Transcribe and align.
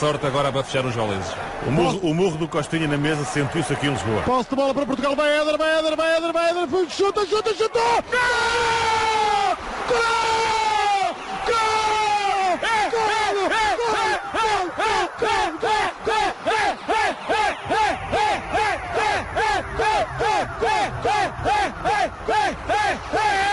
sorte 0.00 0.26
agora 0.26 0.50
para 0.50 0.64
fechar 0.64 0.86
os 0.86 0.94
valeses. 0.94 1.30
O 1.66 1.70
murro, 1.70 1.98
o 2.02 2.14
murro 2.14 2.38
do 2.38 2.48
Costinha 2.48 2.88
na 2.88 2.96
mesa 2.96 3.22
sentiu-se 3.22 3.70
aqui 3.70 3.86
em 3.86 3.90
Lisboa. 3.90 4.22
Posse 4.22 4.48
de 4.48 4.56
bola 4.56 4.72
para 4.72 4.86
Portugal, 4.86 5.14
vai 5.14 5.30
Éder, 5.30 5.58
vai 5.58 5.78
Éder, 5.78 5.94
vai 5.94 6.16
Éder, 6.16 6.32
vai 6.32 6.50
Éder, 6.50 6.68
chuta, 6.88 7.26
chuta, 7.26 7.54
chuta! 7.54 7.78
Gol! 7.78 9.56
Gol! 9.88 10.00
Gol! 11.44 12.58
Gol! 12.62 12.90
Gol! 12.90 13.50
Gol! 13.50 13.80
Gol! 13.88 13.90
campeões! 23.10 23.49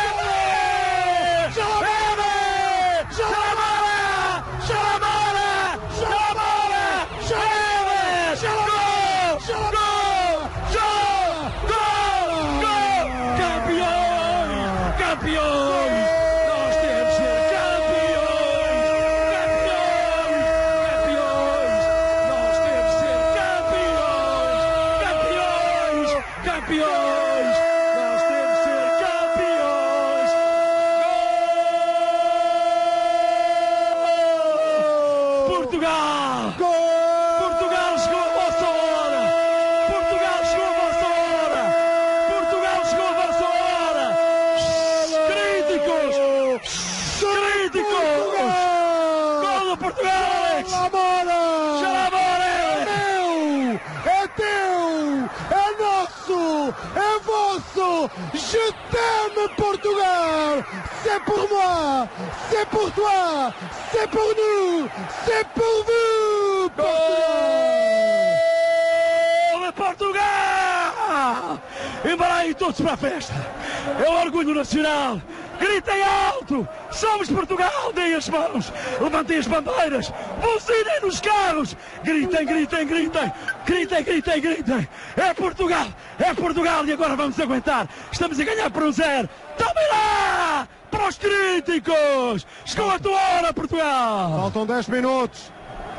Somos 76.97 77.29
Portugal! 77.29 77.93
Deem 77.93 78.15
as 78.15 78.27
mãos! 78.27 78.73
Levantem 78.99 79.37
as 79.37 79.45
bandeiras! 79.45 80.11
Buzinem 80.41 81.01
nos 81.03 81.21
carros! 81.21 81.77
Gritem, 82.03 82.43
gritem, 82.43 82.87
gritem! 82.87 83.31
Gritem, 83.67 84.03
gritem, 84.03 84.41
gritem! 84.41 84.89
É 85.15 85.31
Portugal! 85.35 85.87
É 86.17 86.33
Portugal! 86.33 86.83
E 86.87 86.93
agora 86.93 87.15
vamos 87.15 87.39
aguentar! 87.39 87.87
Estamos 88.11 88.39
a 88.39 88.43
ganhar 88.43 88.71
por 88.71 88.81
um 88.81 88.91
zero! 88.91 89.29
Tomem 89.59 89.89
lá! 89.91 90.67
Para 90.89 91.07
os 91.07 91.19
críticos! 91.19 92.47
Chegou 92.65 92.89
a 92.89 92.97
tua 92.97 93.21
hora, 93.21 93.53
Portugal! 93.53 94.39
Faltam 94.41 94.65
10 94.65 94.87
minutos. 94.87 95.51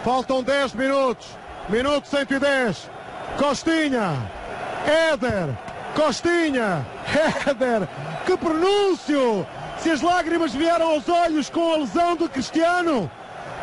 Faltam 0.03 0.43
10 0.43 0.75
minutos. 0.75 1.29
Minuto 1.69 2.09
110. 2.09 2.91
Costinha. 3.37 4.17
Éder. 5.13 5.57
Costinha. 5.95 6.85
Éder. 7.47 7.89
Que 8.27 8.37
pronúncio! 8.37 9.47
Se 9.89 9.93
as 9.93 10.03
lágrimas 10.03 10.53
vieram 10.53 10.91
aos 10.91 11.09
olhos 11.09 11.49
com 11.49 11.73
a 11.73 11.79
lesão 11.79 12.15
do 12.15 12.29
Cristiano, 12.29 13.11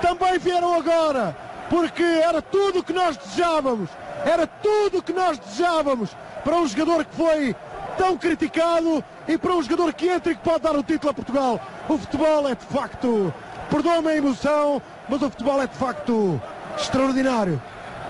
também 0.01 0.39
vieram 0.39 0.73
agora. 0.73 1.37
Porque 1.69 2.01
era 2.01 2.41
tudo 2.41 2.79
o 2.79 2.83
que 2.83 2.91
nós 2.91 3.15
desejávamos. 3.15 3.91
Era 4.25 4.47
tudo 4.47 4.97
o 4.97 5.03
que 5.03 5.13
nós 5.13 5.37
desejávamos 5.37 6.17
para 6.43 6.55
um 6.55 6.65
jogador 6.65 7.05
que 7.05 7.15
foi 7.15 7.55
tão 7.95 8.17
criticado 8.17 9.03
e 9.27 9.37
para 9.37 9.53
um 9.53 9.61
jogador 9.61 9.93
que 9.93 10.07
entra 10.07 10.31
e 10.31 10.35
que 10.35 10.41
pode 10.41 10.61
dar 10.61 10.75
o 10.75 10.81
título 10.81 11.11
a 11.11 11.13
Portugal. 11.13 11.61
O 11.87 11.95
futebol 11.95 12.49
é 12.49 12.55
de 12.55 12.65
facto, 12.65 13.31
perdoa-me 13.69 14.07
a 14.07 14.17
emoção, 14.17 14.81
mas 15.07 15.21
o 15.21 15.29
futebol 15.29 15.61
é 15.61 15.67
de 15.67 15.75
facto 15.75 16.41
extraordinário. 16.75 17.61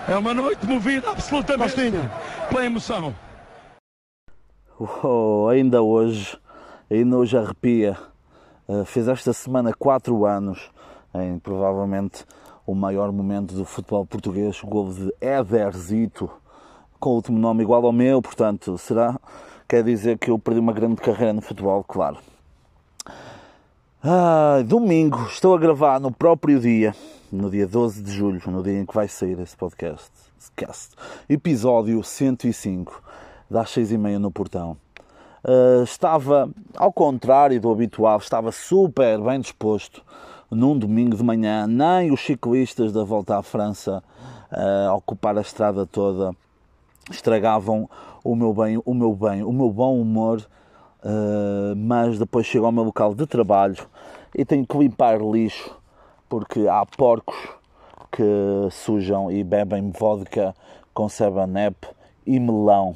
É 0.07 0.15
uma 0.15 0.33
noite 0.33 0.65
movida 0.65 1.11
absolutamente 1.11 1.73
Costinha. 1.73 2.09
pela 2.47 2.65
emoção. 2.65 3.13
Oh, 4.79 5.49
ainda 5.49 5.81
hoje, 5.81 6.37
ainda 6.89 7.17
hoje 7.17 7.37
arrepia. 7.37 7.97
Uh, 8.67 8.83
fez 8.85 9.07
esta 9.07 9.31
semana 9.33 9.73
4 9.73 10.25
anos, 10.25 10.71
em 11.13 11.37
provavelmente 11.39 12.25
o 12.65 12.73
maior 12.73 13.11
momento 13.11 13.53
do 13.53 13.63
futebol 13.63 14.05
português, 14.05 14.61
o 14.63 14.67
gol 14.67 14.91
de 14.91 15.13
Ederzito, 15.21 16.29
com 16.99 17.11
o 17.11 17.15
último 17.15 17.37
nome 17.37 17.63
igual 17.63 17.85
ao 17.85 17.91
meu, 17.91 18.21
portanto, 18.21 18.77
será? 18.77 19.19
Quer 19.67 19.83
dizer 19.83 20.17
que 20.17 20.31
eu 20.31 20.39
perdi 20.39 20.59
uma 20.59 20.73
grande 20.73 20.95
carreira 20.95 21.33
no 21.33 21.41
futebol, 21.41 21.83
claro. 21.83 22.17
Ah, 24.03 24.63
domingo, 24.65 25.25
estou 25.25 25.55
a 25.55 25.59
gravar 25.59 25.99
no 25.99 26.11
próprio 26.11 26.59
dia, 26.59 26.93
no 27.31 27.49
dia 27.49 27.67
12 27.67 28.03
de 28.03 28.11
julho, 28.11 28.41
no 28.47 28.61
dia 28.61 28.79
em 28.79 28.85
que 28.85 28.93
vai 28.93 29.07
sair 29.07 29.39
esse 29.39 29.57
podcast, 29.57 30.11
cast, 30.55 30.95
episódio 31.27 32.03
105, 32.03 33.01
das 33.49 33.69
6 33.71 33.91
e 33.93 33.97
meia 33.97 34.19
no 34.19 34.31
portão. 34.31 34.77
Uh, 35.47 35.83
estava, 35.83 36.49
ao 36.75 36.91
contrário 36.91 37.61
do 37.61 37.71
habitual, 37.71 38.17
estava 38.17 38.51
super 38.51 39.21
bem 39.21 39.39
disposto 39.39 40.01
num 40.49 40.77
domingo 40.77 41.15
de 41.15 41.23
manhã, 41.23 41.67
nem 41.67 42.11
os 42.11 42.21
ciclistas 42.21 42.91
da 42.91 43.03
volta 43.03 43.37
à 43.37 43.43
França 43.43 44.03
uh, 44.51 44.89
a 44.89 44.95
ocupar 44.95 45.37
a 45.37 45.41
estrada 45.41 45.85
toda 45.85 46.35
estragavam 47.11 47.89
o 48.23 48.35
meu 48.35 48.53
bem, 48.53 48.81
o 48.83 48.93
meu 48.93 49.15
bem, 49.15 49.43
o 49.43 49.51
meu 49.51 49.69
bom 49.69 49.99
humor, 49.99 50.39
uh, 51.03 51.75
mas 51.75 52.17
depois 52.17 52.45
chego 52.45 52.65
ao 52.65 52.71
meu 52.71 52.83
local 52.83 53.13
de 53.13 53.25
trabalho 53.27 53.85
e 54.33 54.43
tenho 54.43 54.65
que 54.65 54.77
limpar 54.77 55.21
lixo 55.21 55.75
porque 56.27 56.67
há 56.67 56.85
porcos 56.85 57.35
que 58.11 58.23
sujam 58.71 59.31
e 59.31 59.43
bebem 59.43 59.91
vodka 59.91 60.55
com 60.93 61.05
7-up 61.05 61.87
e 62.25 62.39
melão. 62.39 62.95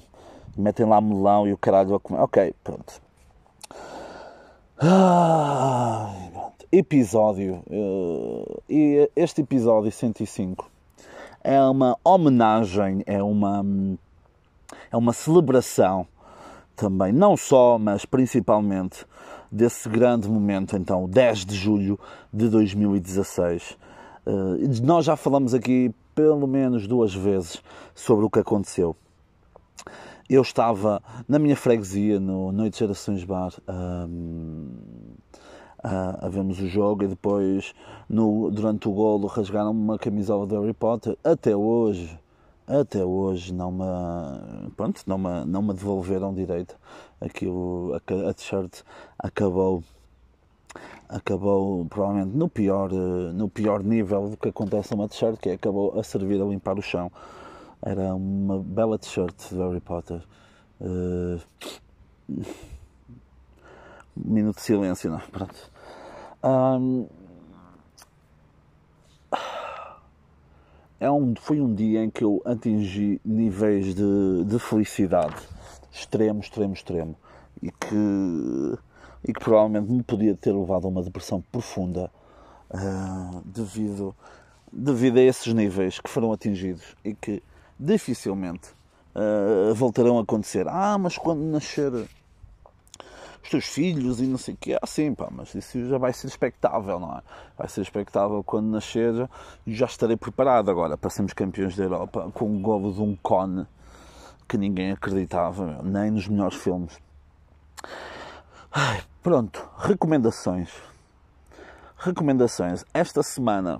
Metem 0.59 0.85
lá 0.85 0.99
melão 0.99 1.47
e 1.47 1.53
o 1.53 1.57
caralho 1.57 1.95
a 1.95 1.99
comer. 1.99 2.19
Ok, 2.19 2.53
pronto. 2.63 3.01
Pronto. 4.77 6.65
Episódio. 6.71 7.63
uh, 7.69 8.61
e 8.69 9.09
este 9.15 9.41
episódio 9.41 9.91
105 9.91 10.69
é 11.43 11.61
uma 11.61 11.97
homenagem, 12.03 13.03
é 13.05 13.23
uma, 13.23 13.65
é 14.91 14.97
uma 14.97 15.13
celebração 15.13 16.05
também, 16.75 17.13
não 17.13 17.37
só, 17.37 17.77
mas 17.79 18.03
principalmente 18.03 19.05
desse 19.49 19.87
grande 19.87 20.29
momento, 20.29 20.75
então, 20.75 21.07
10 21.07 21.45
de 21.45 21.55
julho 21.55 21.97
de 22.33 22.49
2016. 22.49 23.77
Uh, 24.25 24.83
nós 24.83 25.05
já 25.05 25.15
falamos 25.15 25.53
aqui 25.53 25.93
pelo 26.13 26.45
menos 26.45 26.85
duas 26.85 27.13
vezes 27.13 27.63
sobre 27.95 28.25
o 28.25 28.29
que 28.29 28.39
aconteceu. 28.39 28.95
Eu 30.29 30.43
estava 30.43 31.01
na 31.27 31.39
minha 31.39 31.55
freguesia, 31.55 32.19
no 32.19 32.51
Noite 32.51 32.77
Gerações 32.77 33.23
Bar, 33.23 33.51
um, 33.67 34.69
a, 35.83 36.27
a 36.27 36.29
vermos 36.29 36.59
o 36.59 36.67
jogo 36.67 37.03
e 37.03 37.07
depois, 37.07 37.73
no, 38.07 38.51
durante 38.51 38.87
o 38.87 38.91
golo, 38.91 39.25
rasgaram 39.25 39.71
uma 39.71 39.97
camisola 39.97 40.45
do 40.45 40.61
Harry 40.61 40.71
Potter. 40.71 41.17
Até 41.23 41.55
hoje, 41.55 42.15
até 42.67 43.03
hoje, 43.03 43.51
não 43.51 43.71
me, 43.71 44.69
pronto, 44.77 45.01
não 45.07 45.17
me, 45.17 45.45
não 45.47 45.63
me 45.63 45.73
devolveram 45.73 46.31
direito. 46.31 46.77
Aquilo, 47.19 47.95
a, 47.95 48.29
a 48.29 48.33
t-shirt 48.35 48.83
acabou 49.17 49.83
acabou 51.09 51.85
provavelmente 51.85 52.37
no 52.37 52.47
pior, 52.47 52.91
no 52.91 53.49
pior 53.49 53.83
nível 53.83 54.29
do 54.29 54.37
que 54.37 54.49
acontece 54.49 54.91
numa 54.91 55.09
t-shirt, 55.09 55.39
que 55.39 55.49
é, 55.49 55.53
acabou 55.53 55.99
a 55.99 56.03
servir 56.03 56.39
a 56.39 56.45
limpar 56.45 56.77
o 56.77 56.83
chão. 56.83 57.11
Era 57.81 58.13
uma 58.13 58.59
bela 58.59 58.97
t-shirt 58.97 59.49
de 59.49 59.57
Harry 59.57 59.79
Potter. 59.79 60.21
Uh, 60.81 61.39
minuto 64.15 64.57
de 64.57 64.61
silêncio, 64.61 65.09
não? 65.09 65.19
Pronto. 65.19 65.71
Um, 66.43 67.07
é 70.99 71.09
um, 71.09 71.33
foi 71.35 71.61
um 71.61 71.73
dia 71.73 72.03
em 72.03 72.09
que 72.09 72.23
eu 72.23 72.41
atingi 72.45 73.21
níveis 73.23 73.95
de, 73.95 74.43
de 74.45 74.59
felicidade 74.59 75.35
extremo, 75.91 76.39
extremo, 76.39 76.73
extremo. 76.73 77.15
E 77.61 77.71
que, 77.71 78.77
e 79.27 79.33
que 79.33 79.39
provavelmente 79.39 79.91
me 79.91 80.03
podia 80.03 80.35
ter 80.35 80.51
levado 80.51 80.85
a 80.85 80.89
uma 80.89 81.03
depressão 81.03 81.41
profunda 81.51 82.09
uh, 82.69 83.41
devido 83.45 84.15
devido 84.71 85.17
a 85.17 85.21
esses 85.21 85.51
níveis 85.51 85.99
que 85.99 86.09
foram 86.09 86.31
atingidos 86.31 86.95
e 87.03 87.13
que 87.13 87.41
dificilmente 87.79 88.69
uh, 89.15 89.73
voltarão 89.73 90.17
a 90.19 90.21
acontecer. 90.21 90.67
Ah, 90.67 90.97
mas 90.97 91.17
quando 91.17 91.41
nascer 91.41 91.91
os 91.93 93.49
teus 93.49 93.65
filhos 93.65 94.19
e 94.19 94.25
não 94.25 94.37
sei 94.37 94.53
o 94.53 94.57
que, 94.57 94.73
ah, 94.73 94.85
sim, 94.85 95.13
pá, 95.13 95.29
mas 95.31 95.55
isso 95.55 95.87
já 95.87 95.97
vai 95.97 96.11
ser 96.13 96.27
expectável, 96.27 96.99
não 96.99 97.17
é? 97.17 97.21
Vai 97.57 97.69
ser 97.69 97.81
expectável 97.81 98.43
quando 98.43 98.67
nascer 98.67 99.29
e 99.65 99.73
já 99.73 99.85
estarei 99.85 100.17
preparado 100.17 100.69
agora 100.69 100.97
para 100.97 101.09
sermos 101.09 101.33
campeões 101.33 101.75
da 101.75 101.83
Europa 101.83 102.29
com 102.33 102.55
o 102.55 102.59
golo 102.59 102.93
de 102.93 103.01
um 103.01 103.15
cone 103.15 103.65
que 104.47 104.57
ninguém 104.57 104.91
acreditava, 104.91 105.79
nem 105.83 106.11
nos 106.11 106.27
melhores 106.27 106.57
filmes. 106.57 106.99
Ai, 108.71 109.01
pronto, 109.21 109.67
recomendações. 109.77 110.69
Recomendações. 111.97 112.85
Esta 112.93 113.21
semana, 113.21 113.79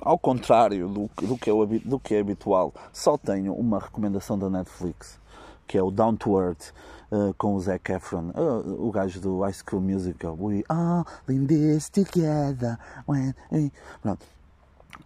ao 0.00 0.18
contrário 0.18 0.88
do, 0.88 1.10
do, 1.26 1.36
que, 1.36 1.50
é, 1.50 1.54
do 1.84 1.98
que 1.98 2.14
é 2.14 2.20
habitual, 2.20 2.72
só 2.92 3.16
tenho 3.16 3.54
uma 3.54 3.78
recomendação 3.78 4.38
da 4.38 4.48
Netflix, 4.48 5.18
que 5.66 5.76
é 5.76 5.82
o 5.82 5.90
Down 5.90 6.16
to 6.16 6.40
Earth, 6.40 6.72
uh, 7.10 7.34
com 7.34 7.54
o 7.54 7.60
Zac 7.60 7.90
Efron, 7.92 8.30
uh, 8.34 8.86
o 8.86 8.90
gajo 8.90 9.20
do 9.20 9.40
High 9.40 9.54
School 9.54 9.80
Musical. 9.80 10.36
We 10.38 10.64
all 10.68 11.06
in 11.28 11.46
this 11.46 11.88
together. 11.88 12.78
When 13.06 13.34
we... 13.50 13.72
Pronto. 14.02 14.24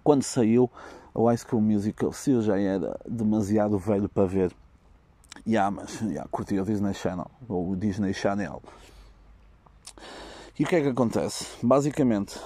Quando 0.02 0.22
saiu 0.22 0.70
o 1.14 1.26
High 1.26 1.38
School 1.38 1.62
Musical, 1.62 2.12
se 2.12 2.32
eu 2.32 2.42
já 2.42 2.58
era 2.58 2.98
demasiado 3.06 3.78
velho 3.78 4.08
para 4.08 4.26
ver, 4.26 4.52
yeah, 5.46 5.70
mas 5.70 6.00
yeah, 6.00 6.28
curti 6.30 6.58
o 6.58 6.64
Disney 6.64 6.94
Channel, 6.94 7.30
ou 7.48 7.70
o 7.70 7.76
Disney 7.76 8.14
Channel. 8.14 8.62
E 10.58 10.64
o 10.64 10.66
que 10.66 10.76
é 10.76 10.80
que 10.82 10.88
acontece? 10.88 11.46
Basicamente, 11.62 12.38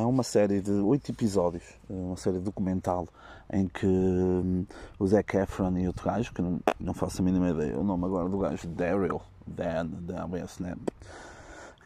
é 0.00 0.06
uma 0.06 0.22
série 0.22 0.60
de 0.60 0.70
oito 0.70 1.10
episódios, 1.10 1.64
é 1.88 1.92
uma 1.92 2.16
série 2.16 2.38
documental 2.38 3.06
em 3.52 3.66
que 3.66 3.86
hum, 3.86 4.64
o 4.98 5.06
Zac 5.06 5.36
Efron 5.36 5.76
e 5.76 5.86
outro 5.86 6.06
gajo, 6.06 6.32
que 6.32 6.40
não, 6.40 6.60
não 6.78 6.94
faço 6.94 7.20
a 7.20 7.24
mínima 7.24 7.50
ideia, 7.50 7.78
o 7.78 7.84
nome 7.84 8.04
agora 8.06 8.28
do 8.28 8.38
gajo, 8.38 8.68
Daryl, 8.68 9.20
Dan, 9.46 9.86
da 9.86 10.24
ABS, 10.24 10.58
né? 10.58 10.74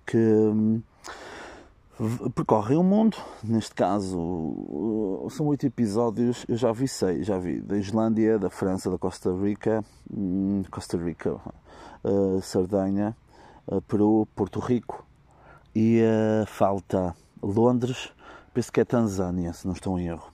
que 0.07 0.17
hum, 0.17 0.83
percorrem 2.35 2.77
o 2.77 2.83
mundo. 2.83 3.17
Neste 3.43 3.75
caso, 3.75 5.27
são 5.31 5.47
oito 5.47 5.67
episódios. 5.67 6.45
Eu 6.49 6.57
já 6.57 6.73
vi 6.73 6.87
seis, 6.87 7.27
já 7.27 7.39
vi 7.39 7.61
da 7.61 7.77
Islândia, 7.77 8.39
da 8.39 8.51
França, 8.51 8.91
da 8.91 8.99
Costa 8.99 9.31
Rica, 9.33 9.85
hum, 10.13 10.63
Costa 10.71 10.97
Rica, 10.97 11.35
uh, 12.05 12.41
Sardenha, 12.43 13.17
uh, 13.67 13.81
Peru, 13.83 14.29
Porto 14.35 14.61
Rico 14.61 15.05
e 15.75 16.01
uh, 16.03 16.47
falta 16.47 17.15
Londres, 17.45 18.11
penso 18.53 18.73
que 18.73 18.81
é 18.81 18.85
Tanzânia, 18.85 19.53
se 19.53 19.67
não 19.67 19.75
estou 19.75 19.99
em 19.99 20.07
erro. 20.09 20.33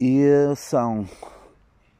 E 0.00 0.22
eh, 0.22 0.54
são 0.54 1.06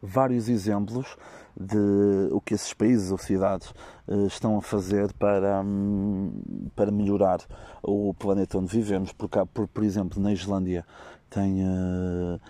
vários 0.01 0.49
exemplos 0.49 1.17
de 1.59 2.29
o 2.31 2.41
que 2.41 2.55
esses 2.55 2.73
países 2.73 3.11
ou 3.11 3.19
cidades 3.19 3.75
eh, 4.07 4.27
estão 4.27 4.57
a 4.57 4.63
fazer 4.63 5.13
para, 5.15 5.61
hum, 5.61 6.33
para 6.77 6.91
melhorar 6.93 7.41
o 7.83 8.15
planeta 8.15 8.59
onde 8.59 8.71
vivemos. 8.71 9.13
Por, 9.13 9.29
cá, 9.29 9.45
por, 9.45 9.67
por 9.67 9.83
exemplo, 9.83 10.23
na 10.23 10.33
Islândia 10.33 10.87
tem 11.29 11.63
uh, 11.65 12.41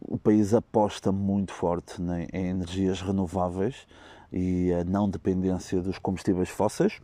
o 0.00 0.18
país 0.18 0.54
aposta 0.54 1.10
muito 1.10 1.52
forte 1.52 2.00
em 2.32 2.48
energias 2.48 3.00
renováveis 3.00 3.86
e 4.32 4.72
a 4.72 4.84
não 4.84 5.08
dependência 5.08 5.80
dos 5.80 5.98
combustíveis 5.98 6.50
fósseis. 6.50 7.00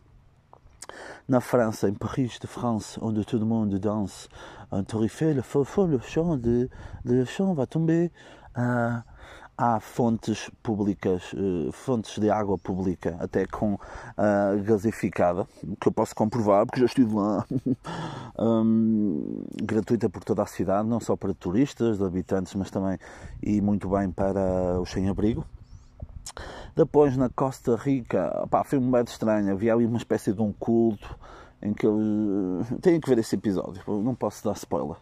Na 1.27 1.41
França, 1.41 1.89
em 1.89 1.93
Paris 1.93 2.39
de 2.39 2.47
France, 2.47 2.97
onde 3.01 3.25
todo 3.25 3.45
mundo 3.45 3.77
dança 3.77 4.29
un 4.71 4.83
Tour 4.83 5.03
Eiffel, 5.03 5.41
foi, 5.43 5.65
foi, 5.65 5.87
le 5.87 5.99
chão 6.01 6.37
de, 6.37 6.69
de 7.03 7.25
chão 7.25 7.53
vai 7.53 7.67
tomber. 7.67 8.11
Há 9.59 9.79
fontes 9.79 10.51
públicas, 10.61 11.33
uh, 11.33 11.71
fontes 11.71 12.19
de 12.19 12.29
água 12.29 12.59
pública, 12.59 13.17
até 13.19 13.47
com 13.47 13.73
uh, 13.73 14.63
gasificada, 14.63 15.47
que 15.81 15.87
eu 15.87 15.91
posso 15.91 16.13
comprovar, 16.13 16.63
porque 16.67 16.79
já 16.81 16.85
estive 16.85 17.15
lá, 17.15 17.43
um, 18.37 19.43
gratuita 19.63 20.07
por 20.09 20.23
toda 20.23 20.43
a 20.43 20.45
cidade, 20.45 20.87
não 20.87 20.99
só 20.99 21.15
para 21.15 21.33
turistas, 21.33 21.99
habitantes, 22.03 22.53
mas 22.53 22.69
também 22.69 22.99
e 23.41 23.59
muito 23.59 23.89
bem 23.89 24.11
para 24.11 24.79
os 24.79 24.91
sem-abrigo. 24.91 25.43
Depois 26.77 27.17
na 27.17 27.27
Costa 27.27 27.75
Rica, 27.75 28.45
pá, 28.51 28.63
foi 28.63 28.77
um 28.77 28.91
bocado 28.91 29.09
estranho, 29.09 29.51
havia 29.51 29.73
ali 29.73 29.83
uma 29.83 29.97
espécie 29.97 30.31
de 30.31 30.39
um 30.39 30.53
culto 30.53 31.17
em 31.59 31.73
que 31.73 31.87
eles 31.87 32.67
têm 32.81 32.99
que 32.99 33.09
ver 33.09 33.17
esse 33.17 33.33
episódio, 33.33 33.81
não 33.87 34.13
posso 34.13 34.43
dar 34.43 34.53
spoiler. 34.53 34.95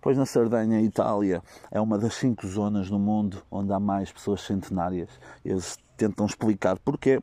Pois 0.00 0.16
na 0.16 0.24
Sardenha, 0.24 0.80
Itália, 0.80 1.42
é 1.68 1.80
uma 1.80 1.98
das 1.98 2.14
cinco 2.14 2.46
zonas 2.46 2.88
no 2.90 3.00
mundo 3.00 3.42
onde 3.50 3.72
há 3.72 3.80
mais 3.80 4.12
pessoas 4.12 4.42
centenárias. 4.42 5.10
Eles 5.44 5.76
tentam 5.96 6.26
explicar 6.26 6.78
porquê. 6.78 7.20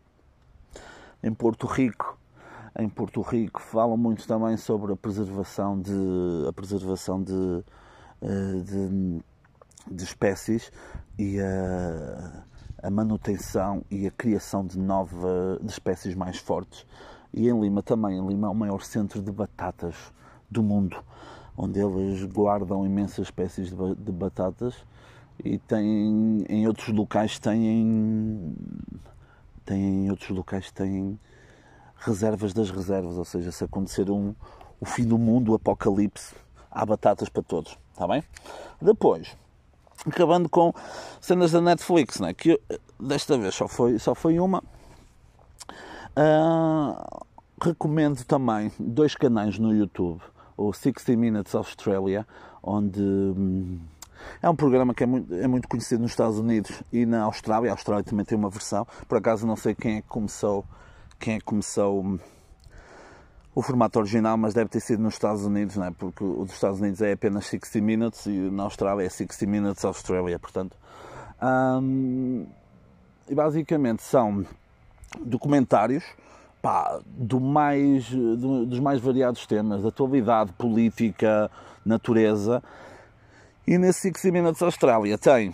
Em 1.23 1.33
Porto 1.33 1.65
Rico, 1.65 2.19
em 2.77 2.89
Porto 2.89 3.21
Rico 3.21 3.61
falam 3.61 3.95
muito 3.95 4.27
também 4.27 4.57
sobre 4.57 4.91
a 4.91 4.97
preservação 4.97 5.79
de 5.79 6.45
a 6.45 6.51
preservação 6.51 7.23
de, 7.23 7.63
eh, 8.21 8.61
de, 8.65 9.21
de 9.95 10.03
espécies 10.03 10.73
e 11.17 11.39
a, 11.39 12.43
a 12.83 12.89
manutenção 12.89 13.83
e 13.89 14.05
a 14.05 14.11
criação 14.11 14.65
de 14.65 14.77
novas 14.77 15.57
espécies 15.65 16.13
mais 16.13 16.37
fortes 16.37 16.85
e 17.33 17.47
em 17.47 17.59
Lima 17.59 17.81
também. 17.81 18.17
Em 18.17 18.27
Lima 18.27 18.47
é 18.47 18.49
o 18.49 18.53
maior 18.53 18.83
centro 18.83 19.21
de 19.21 19.31
batatas 19.31 19.95
do 20.51 20.61
mundo, 20.61 21.01
onde 21.57 21.79
eles 21.79 22.23
guardam 22.25 22.85
imensas 22.85 23.27
espécies 23.27 23.69
de, 23.69 23.95
de 23.95 24.11
batatas 24.11 24.75
e 25.43 25.57
tem 25.57 26.45
em 26.47 26.67
outros 26.67 26.89
locais 26.89 27.39
têm 27.39 28.53
tem 29.65 30.05
em 30.05 30.11
outros 30.11 30.29
locais 30.29 30.69
têm 30.69 31.17
reservas 31.95 32.53
das 32.53 32.69
reservas, 32.69 33.17
ou 33.17 33.23
seja, 33.23 33.49
se 33.51 33.63
acontecer 33.63 34.11
um 34.11 34.35
o 34.79 34.85
fim 34.85 35.05
do 35.05 35.17
mundo, 35.17 35.53
o 35.53 35.55
apocalipse, 35.55 36.35
há 36.69 36.85
batatas 36.85 37.29
para 37.29 37.41
todos, 37.41 37.79
está 37.93 38.05
bem? 38.05 38.21
Depois, 38.81 39.37
acabando 40.05 40.49
com 40.49 40.73
cenas 41.19 41.51
da 41.51 41.61
Netflix, 41.61 42.19
né? 42.19 42.33
que 42.33 42.59
desta 42.99 43.37
vez 43.37 43.55
só 43.55 43.67
foi, 43.67 43.99
só 43.99 44.13
foi 44.13 44.39
uma, 44.39 44.63
Uh, 46.15 47.25
recomendo 47.59 48.23
também 48.23 48.71
dois 48.77 49.15
canais 49.15 49.57
no 49.57 49.73
YouTube, 49.73 50.21
o 50.55 50.71
60 50.71 51.17
Minutes 51.17 51.55
Australia, 51.55 52.27
onde 52.61 53.01
hum, 53.01 53.79
é 54.39 54.47
um 54.47 54.55
programa 54.55 54.93
que 54.93 55.03
é 55.03 55.07
muito, 55.07 55.33
é 55.33 55.47
muito 55.47 55.67
conhecido 55.67 56.03
nos 56.03 56.11
Estados 56.11 56.37
Unidos 56.37 56.83
e 56.91 57.03
na 57.03 57.23
Austrália. 57.23 57.71
A 57.71 57.73
Austrália 57.73 58.03
também 58.03 58.25
tem 58.25 58.37
uma 58.37 58.49
versão. 58.49 58.85
Por 59.07 59.17
acaso 59.17 59.47
não 59.47 59.55
sei 59.55 59.73
quem 59.73 59.97
é 59.97 60.01
que 60.01 60.07
começou, 60.07 60.63
quem 61.19 61.35
é 61.35 61.39
que 61.39 61.45
começou 61.45 62.03
hum, 62.03 62.19
o 63.55 63.61
formato 63.61 63.99
original, 63.99 64.35
mas 64.37 64.53
deve 64.53 64.69
ter 64.69 64.79
sido 64.79 65.03
nos 65.03 65.13
Estados 65.13 65.45
Unidos, 65.45 65.75
não 65.75 65.85
é? 65.85 65.91
porque 65.91 66.23
o 66.23 66.43
dos 66.43 66.53
Estados 66.53 66.79
Unidos 66.79 67.01
é 67.01 67.11
apenas 67.11 67.45
60 67.45 67.81
Minutes 67.81 68.25
e 68.25 68.31
na 68.31 68.63
Austrália 68.63 69.05
é 69.05 69.09
60 69.09 69.45
Minutes 69.45 69.85
Australia, 69.85 70.39
portanto. 70.39 70.75
E 73.29 73.35
basicamente 73.35 74.01
são 74.01 74.45
documentários 75.23 76.03
pá, 76.61 76.99
do 77.05 77.39
mais, 77.39 78.09
do, 78.09 78.65
dos 78.65 78.79
mais 78.79 78.99
variados 78.99 79.45
temas, 79.45 79.83
da 79.83 79.89
atualidade, 79.89 80.51
política, 80.53 81.51
natureza. 81.85 82.63
E 83.67 83.77
nesse 83.77 84.11
60 84.13 84.31
Minutes 84.31 84.61
Austrália 84.61 85.17
tem, 85.17 85.53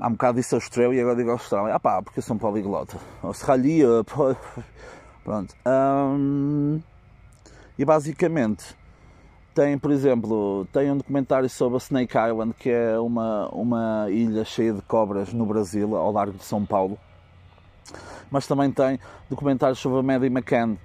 há 0.00 0.08
um 0.08 0.12
bocado 0.12 0.38
disse 0.38 0.54
Austrália 0.54 0.96
e 0.96 1.00
agora 1.00 1.16
digo 1.16 1.30
Austrália, 1.30 1.74
ah 1.74 1.80
pá, 1.80 2.02
porque 2.02 2.18
eu 2.18 2.22
sou 2.22 2.34
um 2.36 2.38
poliglota. 2.38 2.96
Austrália, 3.22 3.86
pronto. 5.22 5.54
E 7.78 7.84
basicamente 7.84 8.76
tem, 9.54 9.78
por 9.78 9.90
exemplo, 9.90 10.66
tem 10.72 10.90
um 10.90 10.98
documentário 10.98 11.48
sobre 11.48 11.76
a 11.76 11.78
Snake 11.78 12.16
Island, 12.16 12.54
que 12.58 12.70
é 12.70 12.98
uma, 12.98 13.48
uma 13.48 14.06
ilha 14.10 14.44
cheia 14.44 14.72
de 14.72 14.82
cobras 14.82 15.32
no 15.32 15.46
Brasil, 15.46 15.96
ao 15.96 16.12
largo 16.12 16.36
de 16.36 16.44
São 16.44 16.64
Paulo 16.64 16.98
mas 18.30 18.46
também 18.46 18.70
tem 18.70 18.98
documentários 19.28 19.78
sobre 19.78 19.98
a 19.98 20.02
Maddie 20.02 20.26
McCann. 20.26 20.76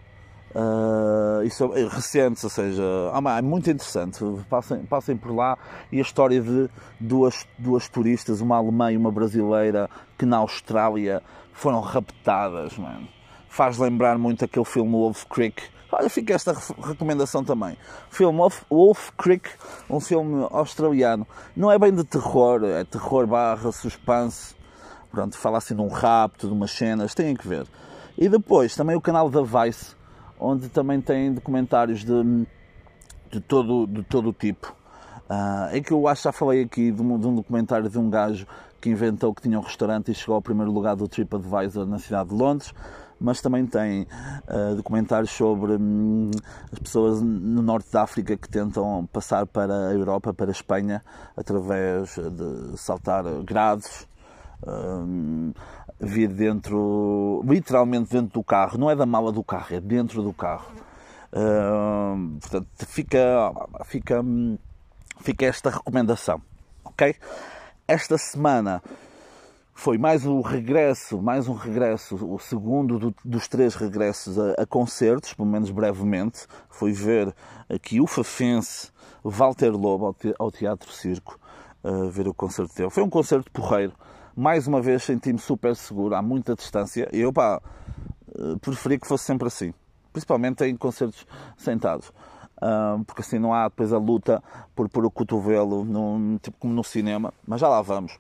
Uh, 0.54 1.44
e 1.46 1.50
sobre, 1.50 1.88
recentes, 1.88 2.44
ou 2.44 2.50
seja, 2.50 2.84
ah, 3.14 3.38
é 3.38 3.42
muito 3.42 3.70
interessante. 3.70 4.20
Passem, 4.50 4.80
passem 4.84 5.16
por 5.16 5.34
lá 5.34 5.58
e 5.90 5.98
a 5.98 6.02
história 6.02 6.42
de 6.42 6.70
duas, 7.00 7.48
duas 7.58 7.88
turistas, 7.88 8.42
uma 8.42 8.58
alemã 8.58 8.92
e 8.92 8.98
uma 8.98 9.10
brasileira, 9.10 9.90
que 10.18 10.26
na 10.26 10.38
Austrália 10.38 11.24
foram 11.54 11.80
raptadas, 11.80 12.78
mano. 12.78 13.08
Faz 13.48 13.78
lembrar 13.78 14.18
muito 14.18 14.44
aquele 14.44 14.66
filme 14.66 14.92
Wolf 14.92 15.24
Creek. 15.30 15.64
Olha, 15.92 16.10
fica 16.10 16.34
esta 16.34 16.56
recomendação 16.84 17.44
também. 17.44 17.78
Filme 18.10 18.38
Wolf, 18.38 18.62
Wolf 18.70 19.10
Creek, 19.18 19.50
um 19.90 20.00
filme 20.00 20.48
australiano. 20.52 21.28
Não 21.56 21.72
é 21.72 21.78
bem 21.78 21.94
de 21.94 22.04
terror, 22.04 22.64
é 22.64 22.84
terror 22.86 23.28
barra 23.28 23.72
suspense 23.72 24.56
Pronto, 25.12 25.38
fala 25.38 25.58
assim 25.58 25.76
de 25.76 25.82
um 25.82 25.90
rapto, 25.90 26.48
de 26.48 26.54
umas 26.54 26.72
cenas, 26.72 27.14
têm 27.14 27.36
que 27.36 27.46
ver. 27.46 27.68
E 28.18 28.30
depois 28.30 28.76
também 28.76 28.96
o 28.96 29.02
canal 29.02 29.30
da 29.30 29.42
Vice, 29.42 29.94
onde 30.40 30.70
também 30.70 31.02
tem 31.02 31.34
documentários 31.34 32.06
de, 32.06 32.48
de, 33.30 33.42
todo, 33.42 33.86
de 33.86 34.04
todo 34.04 34.32
tipo. 34.32 34.74
Uh, 35.32 35.72
é 35.72 35.80
que 35.80 35.94
eu 35.94 36.10
acho 36.10 36.24
que 36.24 36.28
já 36.28 36.32
falei 36.34 36.62
aqui 36.62 36.92
de 36.92 37.02
um, 37.02 37.18
de 37.18 37.26
um, 37.26 37.36
documentário 37.36 37.90
de 37.90 37.98
um 37.98 38.10
gajo 38.10 38.46
que 38.82 38.90
inventou 38.90 39.34
que 39.34 39.42
tinha 39.42 39.58
um 39.58 39.62
restaurante 39.62 40.12
e 40.12 40.14
chegou 40.14 40.36
ao 40.36 40.42
primeiro 40.42 40.70
lugar 40.70 40.94
do 40.94 41.08
TripAdvisor 41.08 41.86
na 41.86 42.00
cidade 42.00 42.32
de 42.32 42.36
Londres, 42.36 42.74
mas 43.18 43.40
também 43.40 43.66
tem 43.66 44.02
uh, 44.02 44.76
documentários 44.76 45.32
sobre 45.32 45.78
hum, 45.78 46.32
as 46.70 46.80
pessoas 46.80 47.22
no 47.22 47.62
norte 47.62 47.90
da 47.94 48.02
África 48.02 48.36
que 48.36 48.50
tentam 48.50 49.08
passar 49.14 49.46
para 49.46 49.88
a 49.88 49.94
Europa, 49.94 50.34
para 50.34 50.48
a 50.48 50.52
Espanha, 50.52 51.02
através 51.38 52.18
de 52.18 52.78
saltar 52.78 53.24
grades, 53.46 54.06
hum, 54.68 55.54
vir 55.98 56.28
dentro, 56.28 57.42
literalmente 57.48 58.12
dentro 58.12 58.34
do 58.34 58.44
carro, 58.44 58.78
não 58.78 58.92
é 58.92 58.98
da 58.98 59.06
mala 59.06 59.32
do 59.32 59.46
carro, 59.46 59.78
é 59.78 59.80
dentro 59.80 60.22
do 60.22 60.34
carro. 60.34 60.74
Uh, 61.32 62.38
portanto, 62.42 62.68
fica, 62.86 63.54
fica, 63.86 64.22
fica 65.22 65.46
esta 65.46 65.70
recomendação, 65.70 66.42
ok? 66.84 67.16
Esta 67.88 68.18
semana 68.18 68.82
foi 69.74 69.98
mais 69.98 70.26
um 70.26 70.42
regresso, 70.42 71.22
mais 71.22 71.48
um 71.48 71.54
regresso, 71.54 72.16
o 72.16 72.40
segundo 72.40 73.00
do, 73.00 73.16
dos 73.24 73.48
três 73.48 73.76
regressos 73.76 74.38
a, 74.38 74.54
a, 74.64 74.66
concertos, 74.66 75.34
pelo 75.34 75.48
menos 75.48 75.72
brevemente. 75.72 76.46
Fui 76.70 76.92
ver 76.92 77.34
aqui 77.70 78.02
o 78.02 78.08
Fafense, 78.08 78.92
Walter 79.24 79.72
Lobo 79.72 80.08
ao, 80.08 80.14
te, 80.14 80.34
ao 80.38 80.52
Teatro 80.52 80.92
Circo, 80.92 81.40
ver 82.12 82.28
o 82.28 82.34
concerto 82.34 82.76
dele. 82.76 82.90
Foi 82.90 83.04
um 83.04 83.10
concerto 83.10 83.52
porreiro. 83.52 83.94
Mais 84.36 84.68
uma 84.68 84.82
vez 84.82 85.04
senti-me 85.04 85.40
super 85.40 85.76
seguro, 85.76 86.16
há 86.16 86.22
muita 86.22 86.56
distância. 86.56 87.10
E 87.12 87.20
eu, 87.20 87.34
pá, 87.34 87.62
uh, 88.30 88.60
preferi 88.60 88.98
que 89.00 89.08
fosse 89.08 89.26
sempre 89.26 89.48
assim 89.48 89.74
principalmente 90.12 90.64
em 90.66 90.76
concertos 90.76 91.26
sentados. 91.58 92.12
Porque 93.06 93.22
assim 93.22 93.40
não 93.40 93.54
há 93.54 93.68
depois 93.68 93.92
a 93.92 93.98
luta 93.98 94.44
por 94.76 94.88
pôr 94.90 95.06
o 95.06 95.12
cotovelo, 95.12 95.84
no, 95.84 96.38
tipo 96.40 96.58
como 96.60 96.74
no 96.74 96.84
cinema, 96.84 97.34
mas 97.48 97.60
já 97.60 97.68
lá 97.68 97.82
vamos. 97.82 98.20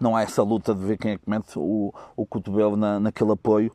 Não 0.00 0.16
há 0.16 0.22
essa 0.22 0.42
luta 0.42 0.74
de 0.74 0.84
ver 0.84 0.98
quem 0.98 1.12
é 1.12 1.18
que 1.18 1.28
mete 1.28 1.58
o, 1.58 1.92
o 2.16 2.26
cotovelo 2.26 2.76
na, 2.76 2.98
naquele 3.00 3.32
apoio. 3.32 3.72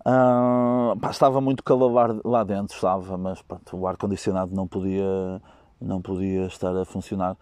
Uh, 0.00 0.96
pá, 1.00 1.10
estava 1.10 1.40
muito 1.40 1.64
calor 1.64 2.20
lá, 2.24 2.44
dentro, 2.44 2.74
estava, 2.74 3.16
mas 3.18 3.42
pronto, 3.42 3.76
o 3.76 3.86
ar-condicionado 3.86 4.54
não 4.54 4.66
podia, 4.66 5.42
não 5.80 6.00
podia 6.00 6.46
estar 6.46 6.76
a 6.76 6.84
funcionar 6.84 7.36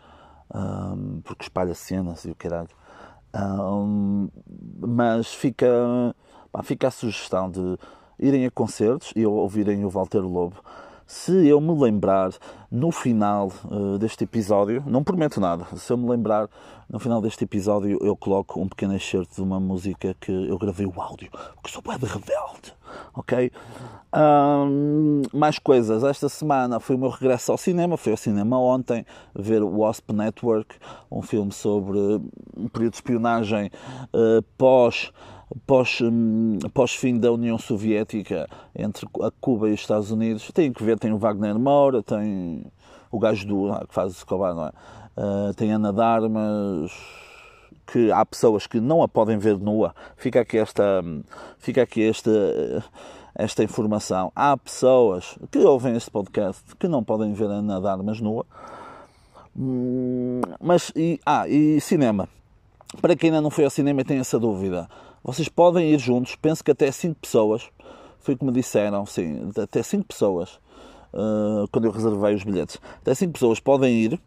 porque 1.24 1.42
espalha 1.42 1.74
cenas 1.74 2.24
e 2.24 2.30
o 2.30 2.34
caralho. 2.34 2.68
Uh, 3.34 4.30
mas 4.86 5.34
fica, 5.34 5.66
pá, 6.52 6.62
fica 6.62 6.88
a 6.88 6.90
sugestão 6.90 7.50
de 7.50 7.76
irem 8.18 8.46
a 8.46 8.50
concertos 8.50 9.12
e 9.16 9.26
ouvirem 9.26 9.84
o 9.84 9.90
Walter 9.90 10.20
Lobo. 10.20 10.56
Se 11.06 11.46
eu 11.46 11.60
me 11.60 11.78
lembrar 11.78 12.32
no 12.70 12.90
final 12.90 13.52
uh, 13.66 13.98
deste 13.98 14.24
episódio, 14.24 14.82
não 14.86 15.04
prometo 15.04 15.38
nada, 15.38 15.66
se 15.76 15.92
eu 15.92 15.98
me 15.98 16.08
lembrar 16.08 16.48
no 16.88 16.98
final 16.98 17.20
deste 17.20 17.44
episódio, 17.44 17.98
eu 18.02 18.16
coloco 18.16 18.60
um 18.60 18.68
pequeno 18.68 18.94
excerto 18.96 19.34
de 19.34 19.42
uma 19.42 19.60
música 19.60 20.14
que 20.18 20.32
eu 20.32 20.56
gravei 20.58 20.86
o 20.86 21.00
áudio, 21.00 21.30
porque 21.54 21.70
sou 21.70 21.82
bem 21.82 21.98
de 21.98 22.06
rebelde, 22.06 22.74
ok? 23.14 23.52
Um, 24.16 25.22
mais 25.32 25.58
coisas. 25.58 26.04
Esta 26.04 26.28
semana 26.28 26.80
foi 26.80 26.96
o 26.96 26.98
meu 26.98 27.10
regresso 27.10 27.52
ao 27.52 27.58
cinema, 27.58 27.96
fui 27.96 28.12
ao 28.12 28.18
cinema 28.18 28.58
ontem 28.58 29.04
ver 29.34 29.62
o 29.62 29.80
Wasp 29.80 30.10
Network, 30.10 30.76
um 31.10 31.20
filme 31.20 31.52
sobre 31.52 31.98
um 32.56 32.68
período 32.68 32.92
de 32.92 32.96
espionagem 32.96 33.70
uh, 34.14 34.42
pós 34.56 35.12
pós, 35.66 36.00
hum, 36.00 36.58
pós 36.72 36.94
fim 36.94 37.18
da 37.18 37.32
União 37.32 37.58
Soviética 37.58 38.48
entre 38.74 39.06
a 39.22 39.30
Cuba 39.40 39.68
e 39.68 39.72
os 39.72 39.80
Estados 39.80 40.10
Unidos. 40.10 40.50
Tem 40.52 40.72
que 40.72 40.82
ver, 40.82 40.98
tem 40.98 41.12
o 41.12 41.18
Wagner 41.18 41.58
Moura, 41.58 42.02
tem 42.02 42.64
o 43.10 43.18
gajo 43.18 43.46
do, 43.46 43.72
ah, 43.72 43.84
que 43.86 43.94
faz 43.94 44.12
Escobar, 44.12 44.54
não 44.54 44.66
é? 44.66 44.72
Uh, 45.16 45.54
tem 45.54 45.72
Ana 45.72 45.92
Darmas, 45.92 46.90
que 47.86 48.10
há 48.10 48.24
pessoas 48.26 48.66
que 48.66 48.80
não 48.80 49.02
a 49.02 49.08
podem 49.08 49.38
ver 49.38 49.58
nua. 49.58 49.94
Fica 50.16 50.40
aqui 50.40 50.58
esta, 50.58 51.00
hum, 51.04 51.22
fica 51.58 51.82
aqui 51.82 52.02
esta, 52.02 52.30
esta 53.34 53.62
informação. 53.62 54.32
Há 54.34 54.56
pessoas 54.56 55.38
que 55.50 55.58
ouvem 55.58 55.96
este 55.96 56.10
podcast 56.10 56.62
que 56.76 56.88
não 56.88 57.04
podem 57.04 57.32
ver 57.32 57.46
Ana 57.46 57.80
Darmas 57.80 58.20
nua. 58.20 58.44
Hum, 59.56 60.40
mas, 60.60 60.90
e, 60.96 61.20
ah, 61.24 61.46
e 61.48 61.80
cinema. 61.80 62.28
Para 63.00 63.16
quem 63.16 63.30
ainda 63.30 63.40
não 63.40 63.50
foi 63.50 63.64
ao 63.64 63.70
cinema 63.70 64.00
e 64.00 64.04
tem 64.04 64.18
essa 64.18 64.38
dúvida, 64.38 64.88
vocês 65.24 65.48
podem 65.48 65.90
ir 65.90 65.98
juntos, 65.98 66.36
penso 66.36 66.62
que 66.62 66.70
até 66.70 66.92
5 66.92 67.18
pessoas, 67.18 67.66
foi 68.20 68.36
como 68.36 68.52
disseram, 68.52 69.06
sim, 69.06 69.50
até 69.56 69.82
5 69.82 70.04
pessoas, 70.04 70.60
uh, 71.14 71.66
quando 71.72 71.86
eu 71.86 71.90
reservei 71.90 72.34
os 72.34 72.44
bilhetes, 72.44 72.78
até 73.00 73.14
5 73.14 73.32
pessoas 73.32 73.58
podem 73.58 73.94
ir 73.94 74.20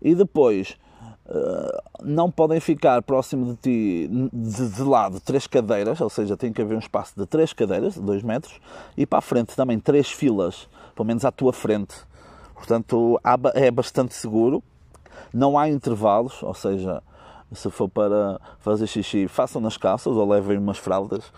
e 0.00 0.14
depois 0.14 0.78
uh, 1.26 2.02
não 2.02 2.30
podem 2.30 2.58
ficar 2.58 3.02
próximo 3.02 3.52
de 3.52 3.56
ti 3.56 4.10
de, 4.32 4.70
de 4.70 4.82
lado 4.82 5.20
três 5.20 5.46
cadeiras, 5.46 6.00
ou 6.00 6.08
seja, 6.08 6.38
tem 6.38 6.54
que 6.54 6.62
haver 6.62 6.74
um 6.74 6.80
espaço 6.80 7.12
de 7.14 7.26
três 7.26 7.52
cadeiras, 7.52 7.94
de 7.94 8.00
2 8.00 8.22
metros, 8.22 8.58
e 8.96 9.04
para 9.04 9.18
a 9.18 9.22
frente 9.22 9.54
também 9.54 9.78
três 9.78 10.10
filas, 10.10 10.66
pelo 10.96 11.06
menos 11.06 11.26
à 11.26 11.30
tua 11.30 11.52
frente. 11.52 11.94
Portanto, 12.54 13.20
é 13.52 13.70
bastante 13.70 14.14
seguro, 14.14 14.62
não 15.34 15.58
há 15.58 15.68
intervalos, 15.68 16.42
ou 16.42 16.54
seja, 16.54 17.02
se 17.52 17.70
for 17.70 17.88
para 17.88 18.40
fazer 18.58 18.86
xixi, 18.86 19.28
façam 19.28 19.60
nas 19.60 19.76
calças 19.76 20.14
ou 20.14 20.28
levem 20.28 20.58
umas 20.58 20.78
fraldas. 20.78 21.32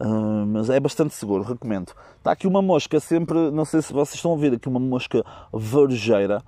Uh, 0.00 0.44
mas 0.46 0.70
é 0.70 0.80
bastante 0.80 1.14
seguro, 1.14 1.44
recomendo. 1.44 1.92
Está 2.18 2.32
aqui 2.32 2.46
uma 2.46 2.60
mosca, 2.60 2.98
sempre, 2.98 3.50
não 3.50 3.64
sei 3.64 3.80
se 3.80 3.92
vocês 3.92 4.16
estão 4.16 4.32
a 4.34 4.36
ver 4.36 4.52
aqui 4.54 4.68
uma 4.68 4.80
mosca 4.80 5.24
varejeira, 5.52 6.42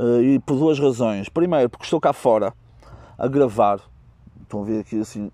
uh, 0.00 0.20
e 0.22 0.38
por 0.38 0.56
duas 0.56 0.78
razões. 0.78 1.28
Primeiro, 1.28 1.68
porque 1.68 1.84
estou 1.84 2.00
cá 2.00 2.12
fora 2.12 2.54
a 3.18 3.28
gravar, 3.28 3.80
estão 4.42 4.62
a 4.62 4.64
ver 4.64 4.80
aqui 4.80 5.00
assim 5.00 5.30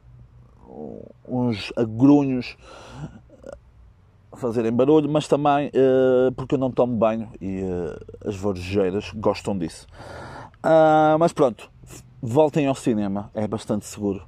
uns 1.28 1.70
agrunhos 1.76 2.56
a 4.32 4.36
fazerem 4.36 4.72
barulho, 4.72 5.08
mas 5.08 5.28
também 5.28 5.68
uh, 5.68 6.32
porque 6.32 6.54
eu 6.54 6.58
não 6.58 6.70
tomo 6.70 6.96
banho 6.96 7.28
e 7.40 7.60
as 8.26 8.34
varejeiras 8.34 9.12
gostam 9.14 9.56
disso. 9.56 9.86
mas 11.18 11.32
pronto, 11.32 11.70
voltem 12.22 12.66
ao 12.68 12.74
cinema, 12.74 13.30
é 13.34 13.48
bastante 13.48 13.84
seguro. 13.84 14.22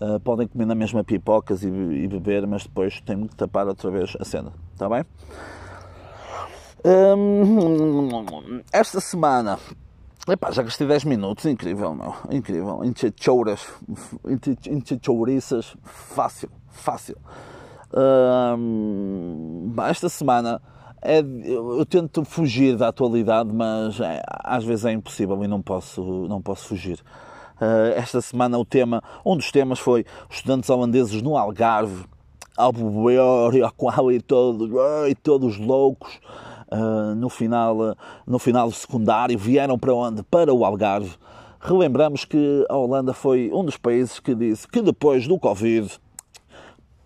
Uh, 0.00 0.18
podem 0.20 0.48
comer 0.48 0.66
na 0.66 0.74
mesma 0.74 1.04
pipocas 1.04 1.62
e, 1.62 1.68
e, 1.68 2.08
beber, 2.08 2.46
mas 2.46 2.64
depois 2.64 3.00
têm 3.00 3.26
que 3.26 3.36
tapar 3.36 3.66
outra 3.66 3.90
vez 3.90 4.16
a 4.18 4.24
cena, 4.24 4.52
está 4.72 4.88
bem? 4.88 5.04
Um, 6.84 8.62
esta 8.72 9.00
semana, 9.00 9.58
epá, 10.28 10.50
já 10.50 10.62
gastei 10.62 10.86
10 10.86 11.04
minutos, 11.04 11.44
incrível, 11.46 11.94
meu, 11.94 12.14
incrível. 12.30 12.84
Enchechouras, 12.84 13.66
enchechouriças, 14.70 15.76
fácil, 15.82 16.50
fácil. 16.70 17.16
Um, 17.92 19.74
esta 19.88 20.08
semana 20.08 20.60
é, 21.06 21.20
eu, 21.20 21.78
eu, 21.78 21.86
tento 21.86 22.24
fugir 22.24 22.76
da 22.76 22.88
atualidade, 22.88 23.52
mas 23.52 24.00
é, 24.00 24.22
às 24.26 24.64
vezes 24.64 24.84
é 24.84 24.92
impossível 24.92 25.42
e 25.44 25.46
não 25.46 25.62
posso, 25.62 26.02
não 26.28 26.42
posso 26.42 26.66
fugir. 26.66 27.00
Uh, 27.60 27.94
esta 27.94 28.20
semana 28.20 28.58
o 28.58 28.64
tema, 28.64 29.02
um 29.24 29.36
dos 29.36 29.50
temas 29.50 29.78
foi 29.78 30.04
estudantes 30.28 30.68
holandeses 30.68 31.22
no 31.22 31.36
Algarve, 31.36 32.04
ao 32.56 32.72
beber, 32.72 33.64
a 33.64 33.70
qual 33.70 34.10
e 34.10 34.20
todos, 34.20 34.70
e 35.08 35.14
todos 35.14 35.56
loucos. 35.58 36.18
Uh, 36.70 37.14
no 37.14 37.28
final 37.28 37.96
no 38.26 38.40
final 38.40 38.68
do 38.68 38.74
secundário 38.74 39.38
vieram 39.38 39.78
para 39.78 39.94
onde? 39.94 40.22
Para 40.24 40.52
o 40.52 40.64
Algarve. 40.64 41.14
Relembramos 41.60 42.24
que 42.24 42.66
a 42.68 42.76
Holanda 42.76 43.12
foi 43.12 43.50
um 43.52 43.64
dos 43.64 43.76
países 43.76 44.18
que 44.18 44.34
disse 44.34 44.66
que 44.66 44.82
depois 44.82 45.28
do 45.28 45.38
Covid 45.38 45.98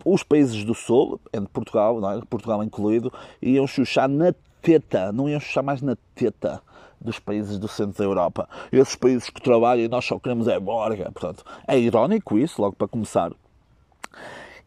os 0.05 0.23
países 0.23 0.65
do 0.65 0.75
Sul, 0.75 1.21
entre 1.33 1.49
Portugal, 1.53 1.99
é? 2.13 2.21
Portugal 2.29 2.63
incluído, 2.63 3.13
iam 3.41 3.67
chuchar 3.67 4.09
na 4.09 4.35
teta, 4.63 5.13
não 5.13 5.29
iam 5.29 5.41
chuchar 5.41 5.65
mais 5.65 5.83
na 5.83 5.97
teta 6.15 6.63
dos 7.01 7.19
países 7.19 7.59
do 7.59 7.67
centro 7.67 7.97
da 7.97 8.05
Europa. 8.05 8.49
Esses 8.71 8.95
países 8.95 9.31
que 9.31 9.41
trabalham 9.41 9.85
e 9.85 9.89
nós 9.89 10.05
só 10.05 10.19
queremos 10.19 10.47
é 10.49 10.61
borga. 10.61 11.11
Portanto, 11.11 11.45
é 11.67 11.79
irónico 11.79 12.39
isso, 12.39 12.61
logo 12.61 12.77
para 12.77 12.87
começar. 12.87 13.33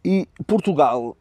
E 0.03 0.27
Portugal, 0.47 1.15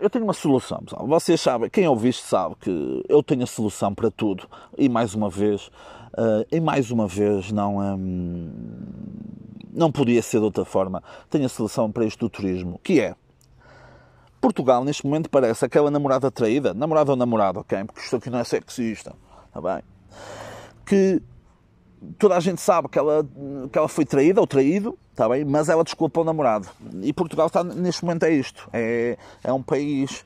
eu 0.00 0.10
tenho 0.10 0.24
uma 0.24 0.32
solução, 0.32 0.78
pessoal. 0.78 1.06
Vocês 1.06 1.40
sabem, 1.40 1.70
quem 1.70 1.86
ouviste 1.86 2.22
sabe 2.22 2.54
que 2.56 3.04
eu 3.08 3.22
tenho 3.22 3.44
a 3.44 3.46
solução 3.46 3.94
para 3.94 4.10
tudo. 4.10 4.48
E 4.76 4.88
mais 4.88 5.14
uma 5.14 5.28
vez, 5.28 5.68
uh, 6.14 6.46
e 6.50 6.58
mais 6.58 6.90
uma 6.90 7.06
vez, 7.06 7.52
não. 7.52 7.78
Um, 7.78 8.50
não 9.76 9.92
podia 9.92 10.22
ser 10.22 10.38
de 10.38 10.44
outra 10.44 10.64
forma. 10.64 11.02
Tenho 11.28 11.44
a 11.44 11.48
solução 11.48 11.92
para 11.92 12.04
isto 12.04 12.20
do 12.20 12.30
turismo, 12.30 12.80
que 12.82 13.00
é 13.00 13.14
Portugal, 14.40 14.84
neste 14.84 15.04
momento, 15.04 15.28
parece 15.28 15.64
aquela 15.64 15.90
namorada 15.90 16.30
traída, 16.30 16.72
namorada 16.72 17.10
ou 17.10 17.16
namorado, 17.16 17.60
ok? 17.60 17.84
Porque 17.84 18.00
isto 18.00 18.16
aqui 18.16 18.30
não 18.30 18.38
é 18.38 18.44
sexista, 18.44 19.14
está 19.48 19.60
bem? 19.60 19.82
Que 20.84 21.20
toda 22.18 22.36
a 22.36 22.40
gente 22.40 22.60
sabe 22.60 22.88
que 22.88 22.98
ela, 22.98 23.26
que 23.70 23.78
ela 23.78 23.88
foi 23.88 24.04
traída 24.04 24.40
ou 24.40 24.46
traído, 24.46 24.98
está 25.10 25.28
bem? 25.28 25.44
Mas 25.44 25.68
ela 25.68 25.82
desculpa 25.82 26.20
o 26.20 26.24
namorado. 26.24 26.68
E 27.02 27.12
Portugal 27.12 27.48
está, 27.48 27.64
neste 27.64 28.04
momento, 28.04 28.24
é 28.24 28.30
isto. 28.30 28.68
É, 28.72 29.18
é 29.42 29.52
um 29.52 29.62
país 29.62 30.24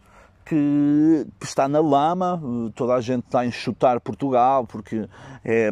que, 0.50 1.26
está 1.40 1.68
na 1.68 1.78
lama, 1.78 2.42
toda 2.74 2.94
a 2.94 3.00
gente 3.00 3.24
está 3.24 3.40
a 3.40 3.46
enxutar 3.46 4.00
Portugal, 4.00 4.66
porque 4.66 5.08
é, 5.44 5.70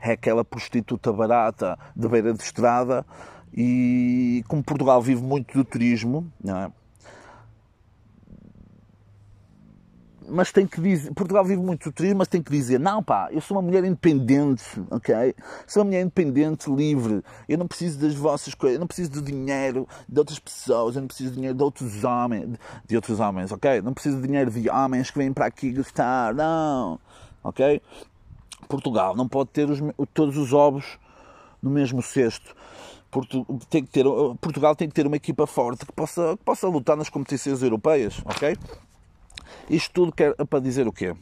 é 0.00 0.12
aquela 0.12 0.42
prostituta 0.42 1.12
barata 1.12 1.78
de 1.94 2.08
beira 2.08 2.32
de 2.32 2.42
estrada, 2.42 3.04
e 3.52 4.42
como 4.48 4.64
Portugal 4.64 5.02
vive 5.02 5.22
muito 5.22 5.52
do 5.58 5.62
turismo, 5.62 6.32
não 6.42 6.56
é? 6.56 6.72
Mas 10.30 10.52
tem 10.52 10.66
que 10.66 10.80
dizer, 10.80 11.12
Portugal 11.12 11.44
vive 11.44 11.62
muito 11.62 11.90
turismo, 11.92 12.18
mas 12.18 12.28
tem 12.28 12.42
que 12.42 12.50
dizer, 12.50 12.78
não 12.78 13.02
pá, 13.02 13.28
eu 13.30 13.40
sou 13.40 13.56
uma 13.56 13.62
mulher 13.62 13.84
independente, 13.84 14.64
ok? 14.90 15.34
Sou 15.66 15.82
uma 15.82 15.86
mulher 15.86 16.02
independente, 16.02 16.70
livre, 16.70 17.22
eu 17.48 17.58
não 17.58 17.66
preciso 17.66 17.98
das 17.98 18.14
vossas 18.14 18.54
coisas, 18.54 18.76
eu 18.76 18.80
não 18.80 18.86
preciso 18.86 19.10
do 19.10 19.22
dinheiro 19.22 19.88
de 20.08 20.18
outras 20.18 20.38
pessoas, 20.38 20.96
eu 20.96 21.00
não 21.02 21.08
preciso 21.08 21.30
do 21.30 21.34
dinheiro 21.36 21.56
de 21.56 21.62
outros 21.62 22.04
homens, 22.04 22.58
de 22.86 22.96
outros 22.96 23.20
homens, 23.20 23.52
ok? 23.52 23.80
Não 23.82 23.92
preciso 23.92 24.16
do 24.16 24.26
dinheiro 24.26 24.50
de 24.50 24.68
homens 24.68 25.10
que 25.10 25.18
vêm 25.18 25.32
para 25.32 25.46
aqui 25.46 25.72
gastar, 25.72 26.34
não, 26.34 27.00
ok? 27.42 27.80
Portugal 28.68 29.16
não 29.16 29.28
pode 29.28 29.50
ter 29.50 29.68
os, 29.68 29.80
todos 30.12 30.36
os 30.36 30.52
ovos 30.52 30.98
no 31.62 31.70
mesmo 31.70 32.02
cesto. 32.02 32.54
Tem 33.70 33.82
que 33.82 33.90
ter, 33.90 34.04
Portugal 34.38 34.76
tem 34.76 34.86
que 34.86 34.94
ter 34.94 35.06
uma 35.06 35.16
equipa 35.16 35.46
forte 35.46 35.86
que 35.86 35.92
possa, 35.92 36.36
que 36.36 36.44
possa 36.44 36.68
lutar 36.68 36.94
nas 36.94 37.08
competições 37.08 37.62
europeias, 37.62 38.20
ok? 38.24 38.54
Isto 39.68 39.92
tudo 39.92 40.12
quer, 40.12 40.34
é 40.38 40.44
para 40.44 40.60
dizer 40.60 40.86
o 40.86 40.92
quê? 40.92 41.14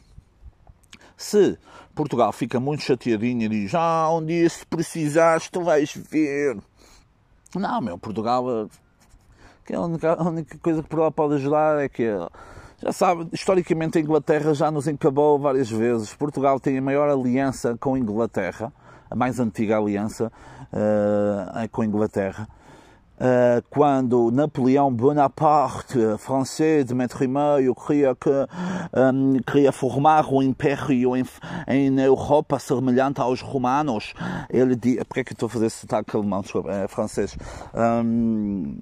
Se 1.15 1.57
Portugal 1.95 2.31
fica 2.31 2.59
muito 2.59 2.83
chateadinho 2.83 3.43
e 3.43 3.49
diz, 3.49 3.73
ah, 3.73 4.09
um 4.11 4.23
dia 4.23 4.47
se 4.49 4.65
precisares 4.65 5.49
tu 5.49 5.61
vais 5.61 5.91
ver. 5.95 6.57
Não, 7.55 7.81
meu, 7.81 7.97
Portugal, 7.97 8.69
que 9.65 9.73
a, 9.73 9.81
única, 9.81 10.13
a 10.13 10.23
única 10.23 10.57
coisa 10.59 10.83
que 10.83 10.87
Portugal 10.87 11.11
pode 11.11 11.35
ajudar 11.35 11.79
é 11.83 11.89
que, 11.89 12.07
já 12.83 12.91
sabe, 12.91 13.27
historicamente 13.33 13.97
a 13.97 14.01
Inglaterra 14.01 14.53
já 14.53 14.69
nos 14.69 14.87
encabou 14.87 15.39
várias 15.39 15.69
vezes. 15.69 16.13
Portugal 16.13 16.59
tem 16.59 16.77
a 16.77 16.81
maior 16.81 17.09
aliança 17.09 17.75
com 17.79 17.95
a 17.95 17.99
Inglaterra, 17.99 18.71
a 19.09 19.15
mais 19.15 19.39
antiga 19.39 19.77
aliança 19.77 20.31
uh, 20.71 21.69
com 21.71 21.81
a 21.81 21.85
Inglaterra. 21.85 22.47
Uh, 23.17 23.65
quando 23.71 24.29
Napoleão 24.29 24.93
Bonaparte, 24.93 25.97
francês 26.19 26.85
de 26.85 26.93
metro 26.93 27.23
e 27.23 27.27
meio, 27.27 27.73
queria, 27.73 28.15
que, 28.15 28.29
um, 28.29 29.39
queria 29.41 29.71
formar 29.71 30.31
um 30.31 30.43
império 30.43 31.17
em, 31.17 31.25
em 31.67 31.99
Europa 31.99 32.59
semelhante 32.59 33.19
aos 33.19 33.41
romanos, 33.41 34.13
ele 34.51 34.75
disse, 34.75 35.03
porque 35.05 35.21
é 35.21 35.23
que 35.23 35.31
eu 35.31 35.35
estou 35.35 35.47
a 35.47 35.49
fazer 35.49 35.65
esse 35.65 35.77
sotaque 35.77 36.15
alemão, 36.15 36.41
desculpa, 36.41 36.71
é 36.71 36.87
francês, 36.87 37.35
um, 37.73 38.77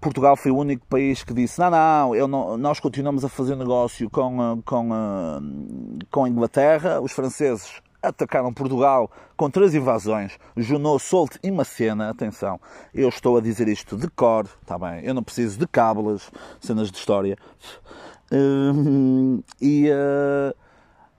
Portugal 0.00 0.36
foi 0.36 0.50
o 0.50 0.56
único 0.56 0.86
país 0.86 1.22
que 1.22 1.34
disse: 1.34 1.58
não, 1.58 1.70
não, 1.70 2.28
não, 2.28 2.56
nós 2.56 2.78
continuamos 2.80 3.24
a 3.24 3.28
fazer 3.28 3.56
negócio 3.56 4.08
com, 4.08 4.62
com, 4.64 4.88
com 6.10 6.24
a 6.24 6.28
Inglaterra, 6.28 7.00
os 7.00 7.12
franceses 7.12 7.82
atacaram 8.02 8.52
Portugal 8.52 9.10
com 9.36 9.50
três 9.50 9.74
invasões, 9.74 10.38
Junot, 10.56 11.02
Solte 11.02 11.38
e 11.42 11.50
Macena. 11.50 12.10
Atenção, 12.10 12.60
eu 12.94 13.08
estou 13.08 13.36
a 13.36 13.40
dizer 13.40 13.68
isto 13.68 13.96
de 13.96 14.08
cor, 14.08 14.46
está 14.62 14.78
bem? 14.78 15.04
Eu 15.04 15.14
não 15.14 15.22
preciso 15.22 15.58
de 15.58 15.66
cábulas, 15.66 16.30
cenas 16.60 16.90
de 16.90 16.98
história. 16.98 17.36
Hum, 18.32 19.42
e 19.60 19.88
uh, 19.90 20.54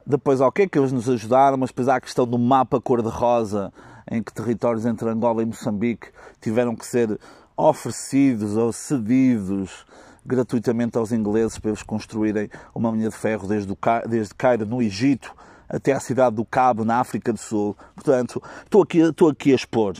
depois, 0.05 0.41
ok, 0.41 0.67
que 0.67 0.79
eles 0.79 0.91
nos 0.91 1.09
ajudaram, 1.09 1.57
mas 1.57 1.69
depois 1.69 1.87
há 1.87 1.95
a 1.95 2.01
questão 2.01 2.25
do 2.25 2.37
mapa 2.37 2.79
cor-de-rosa, 2.79 3.71
em 4.09 4.23
que 4.23 4.33
territórios 4.33 4.85
entre 4.85 5.09
Angola 5.09 5.43
e 5.43 5.45
Moçambique 5.45 6.07
tiveram 6.41 6.75
que 6.75 6.85
ser 6.85 7.19
oferecidos 7.55 8.55
ou 8.55 8.71
cedidos 8.71 9.85
gratuitamente 10.25 10.97
aos 10.97 11.11
ingleses 11.11 11.57
para 11.57 11.71
eles 11.71 11.83
construírem 11.83 12.49
uma 12.75 12.91
linha 12.91 13.09
de 13.09 13.15
ferro 13.15 13.47
desde, 13.47 13.75
desde 14.07 14.35
Cairo, 14.35 14.65
no 14.65 14.81
Egito, 14.81 15.33
até 15.69 15.93
à 15.93 15.99
cidade 15.99 16.35
do 16.35 16.45
Cabo, 16.45 16.85
na 16.85 16.99
África 16.99 17.31
do 17.33 17.39
Sul. 17.39 17.75
Portanto, 17.95 18.41
estou 18.63 18.83
aqui, 18.83 18.99
estou 18.99 19.29
aqui 19.29 19.51
a 19.51 19.55
expor. 19.55 19.95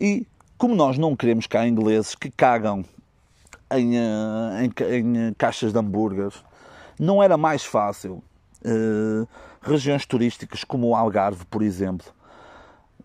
E 0.00 0.26
como 0.58 0.74
nós 0.74 0.98
não 0.98 1.14
queremos 1.14 1.46
cá 1.46 1.66
ingleses 1.66 2.14
que 2.14 2.30
cagam 2.30 2.84
em, 3.70 3.96
eh, 3.96 4.64
em, 4.64 5.28
em 5.28 5.34
caixas 5.34 5.72
de 5.72 5.78
hambúrgueres, 5.78 6.42
não 6.98 7.22
era 7.22 7.36
mais 7.36 7.64
fácil 7.64 8.22
uh, 8.64 9.28
regiões 9.60 10.06
turísticas 10.06 10.64
como 10.64 10.88
o 10.88 10.96
Algarve, 10.96 11.44
por 11.46 11.62
exemplo, 11.62 12.06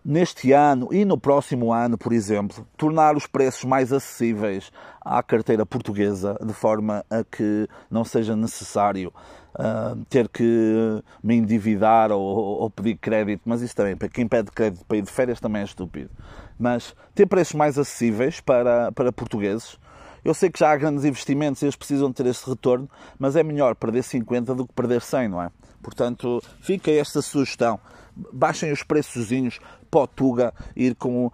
neste 0.04 0.52
ano 0.52 0.88
e 0.92 1.04
no 1.04 1.18
próximo 1.18 1.72
ano, 1.72 1.96
por 1.96 2.12
exemplo, 2.12 2.66
tornar 2.76 3.16
os 3.16 3.26
preços 3.26 3.64
mais 3.64 3.92
acessíveis 3.92 4.70
à 5.00 5.22
carteira 5.22 5.64
portuguesa, 5.64 6.36
de 6.44 6.52
forma 6.52 7.04
a 7.10 7.22
que 7.24 7.68
não 7.90 8.04
seja 8.04 8.34
necessário 8.34 9.12
uh, 9.54 10.04
ter 10.08 10.28
que 10.28 11.02
me 11.22 11.36
endividar 11.36 12.10
ou, 12.10 12.20
ou, 12.20 12.70
pedir 12.70 12.96
crédito, 12.96 13.42
mas 13.44 13.62
isso 13.62 13.76
também, 13.76 13.96
para 13.96 14.08
quem 14.08 14.26
pede 14.26 14.50
crédito 14.50 14.84
para 14.84 14.96
ir 14.96 15.02
de 15.02 15.10
férias 15.10 15.40
também 15.40 15.62
é 15.62 15.64
estúpido. 15.64 16.10
Mas 16.58 16.94
ter 17.14 17.26
preços 17.26 17.54
mais 17.54 17.78
acessíveis 17.78 18.40
para, 18.40 18.92
para 18.92 19.12
portugueses, 19.12 19.78
eu 20.24 20.34
sei 20.34 20.50
que 20.50 20.58
já 20.58 20.70
há 20.70 20.76
grandes 20.76 21.04
investimentos 21.04 21.60
e 21.62 21.64
eles 21.64 21.74
precisam 21.74 22.12
ter 22.12 22.26
esse 22.26 22.48
retorno, 22.48 22.88
mas 23.18 23.34
é 23.34 23.42
melhor 23.42 23.74
perder 23.74 24.02
50 24.02 24.54
do 24.54 24.66
que 24.66 24.72
perder 24.72 25.00
100, 25.02 25.28
não 25.28 25.42
é? 25.42 25.50
Portanto, 25.82 26.40
fica 26.60 26.92
esta 26.92 27.20
sugestão. 27.20 27.80
Baixem 28.32 28.72
os 28.72 28.82
preçozinhos 28.82 29.58
para 29.90 30.06
Tuga, 30.06 30.54
ir 30.76 30.94
com 30.94 31.30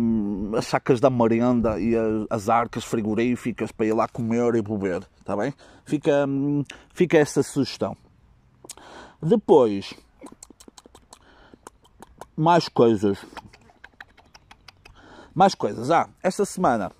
hum, 0.00 0.52
as 0.56 0.66
sacas 0.66 1.00
da 1.00 1.10
merenda 1.10 1.78
e 1.80 1.94
as 2.30 2.48
arcas 2.48 2.84
frigoríficas 2.84 3.72
para 3.72 3.86
ir 3.86 3.92
lá 3.92 4.06
comer 4.08 4.54
e 4.54 4.62
beber, 4.62 5.02
está 5.18 5.36
bem? 5.36 5.52
Fica, 5.84 6.26
hum, 6.26 6.64
fica 6.92 7.18
essa 7.18 7.42
sugestão. 7.42 7.96
Depois, 9.20 9.94
mais 12.36 12.68
coisas. 12.68 13.18
Mais 15.34 15.54
coisas. 15.54 15.90
Ah, 15.90 16.08
esta 16.22 16.44
semana 16.44 16.92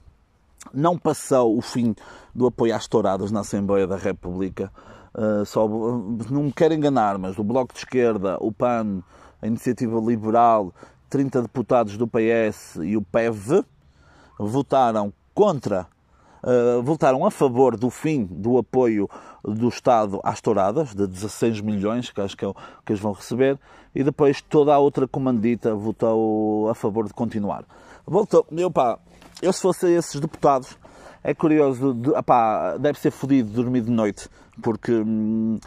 não 0.74 0.98
passou 0.98 1.56
o 1.56 1.62
fim 1.62 1.94
do 2.34 2.46
apoio 2.46 2.74
às 2.74 2.86
touradas 2.88 3.30
na 3.30 3.40
Assembleia 3.40 3.86
da 3.86 3.96
República. 3.96 4.72
Uh, 5.14 5.44
só, 5.44 5.66
não 5.66 6.44
me 6.44 6.52
quero 6.52 6.74
enganar, 6.74 7.18
mas 7.18 7.38
o 7.38 7.44
Bloco 7.44 7.72
de 7.72 7.80
Esquerda, 7.80 8.36
o 8.40 8.52
PAN, 8.52 9.02
a 9.40 9.46
Iniciativa 9.46 9.98
Liberal, 10.00 10.72
30 11.08 11.42
deputados 11.42 11.96
do 11.96 12.06
PS 12.06 12.76
e 12.82 12.96
o 12.96 13.02
PEV 13.02 13.64
votaram 14.38 15.12
contra, 15.34 15.86
uh, 16.42 16.82
votaram 16.82 17.24
a 17.24 17.30
favor 17.30 17.76
do 17.76 17.90
fim 17.90 18.24
do 18.26 18.58
apoio 18.58 19.08
do 19.42 19.68
Estado 19.68 20.20
às 20.22 20.40
touradas, 20.40 20.94
de 20.94 21.06
16 21.06 21.60
milhões, 21.60 22.10
que 22.10 22.20
acho 22.20 22.36
que 22.36 22.44
é 22.44 22.48
o 22.48 22.54
que 22.84 22.92
eles 22.92 23.00
vão 23.00 23.12
receber, 23.12 23.58
e 23.94 24.04
depois 24.04 24.42
toda 24.42 24.74
a 24.74 24.78
outra 24.78 25.08
comandita 25.08 25.74
votou 25.74 26.68
a 26.68 26.74
favor 26.74 27.06
de 27.06 27.14
continuar. 27.14 27.64
Voltou, 28.06 28.46
eu 28.52 28.70
pá, 28.70 28.98
eu 29.40 29.52
se 29.52 29.62
fosse 29.62 29.90
esses 29.90 30.20
deputados, 30.20 30.76
é 31.28 31.34
curioso, 31.34 31.92
de, 31.92 32.08
opá, 32.08 32.78
deve 32.78 32.98
ser 32.98 33.10
fodido 33.10 33.50
dormir 33.50 33.82
de 33.82 33.90
noite, 33.90 34.30
porque 34.62 34.90
hum, 34.92 35.58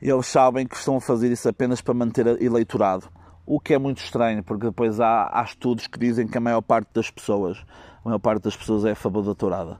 eles 0.00 0.26
sabem 0.26 0.66
que 0.66 0.74
estão 0.74 0.96
a 0.96 1.00
fazer 1.00 1.30
isso 1.30 1.46
apenas 1.46 1.82
para 1.82 1.92
manter 1.92 2.26
eleitorado. 2.42 3.06
O 3.44 3.60
que 3.60 3.74
é 3.74 3.78
muito 3.78 4.02
estranho, 4.02 4.42
porque 4.42 4.64
depois 4.64 4.98
há, 4.98 5.28
há 5.30 5.42
estudos 5.42 5.86
que 5.86 5.98
dizem 5.98 6.26
que 6.26 6.38
a 6.38 6.40
maior 6.40 6.62
parte 6.62 6.88
das 6.94 7.10
pessoas, 7.10 7.58
a 8.02 8.08
maior 8.08 8.18
parte 8.18 8.44
das 8.44 8.56
pessoas 8.56 8.86
é 8.86 8.92
a 8.92 8.96
favor 8.96 9.22
da 9.22 9.34
tourada. 9.34 9.78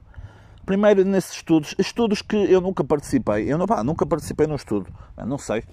Primeiro, 0.63 1.03
nesses 1.03 1.37
estudos, 1.37 1.73
estudos 1.79 2.21
que 2.21 2.35
eu 2.35 2.61
nunca 2.61 2.83
participei, 2.83 3.51
eu 3.51 3.57
não, 3.57 3.65
pá, 3.65 3.83
nunca 3.83 4.05
participei 4.05 4.45
num 4.45 4.55
estudo, 4.55 4.93
não 5.25 5.39
sei, 5.39 5.63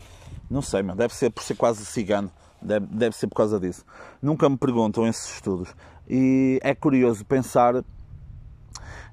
não 0.51 0.63
sei, 0.63 0.83
meu, 0.83 0.97
deve 0.97 1.15
ser 1.15 1.29
por 1.29 1.43
ser 1.43 1.57
quase 1.57 1.85
cigano, 1.85 2.31
deve, 2.63 2.87
deve 2.87 3.15
ser 3.15 3.27
por 3.27 3.35
causa 3.35 3.61
disso. 3.61 3.85
Nunca 4.23 4.49
me 4.49 4.57
perguntam 4.57 5.07
esses 5.07 5.35
estudos. 5.35 5.75
E 6.09 6.59
é 6.63 6.75
curioso 6.75 7.23
pensar 7.23 7.85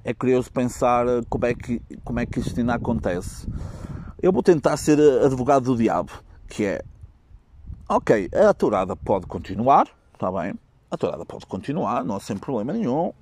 é 0.04 0.14
curioso 0.14 0.50
pensar 0.52 1.06
como 1.28 1.46
é 1.46 1.54
que, 1.54 1.80
como 2.04 2.20
é 2.20 2.26
que 2.26 2.40
isto 2.40 2.58
ainda 2.58 2.74
acontece. 2.74 3.46
Eu 4.20 4.32
vou 4.32 4.42
tentar 4.42 4.76
ser 4.76 4.98
advogado 5.24 5.64
do 5.64 5.76
diabo, 5.76 6.12
que 6.48 6.64
é, 6.64 6.82
ok, 7.88 8.28
a 8.32 8.52
tourada 8.52 8.96
pode 8.96 9.26
continuar, 9.26 9.88
está 10.14 10.30
bem, 10.32 10.54
a 10.90 10.96
tourada 10.96 11.24
pode 11.24 11.46
continuar, 11.46 12.04
não 12.04 12.16
há 12.16 12.20
sem 12.20 12.36
problema 12.36 12.72
nenhum, 12.72 13.12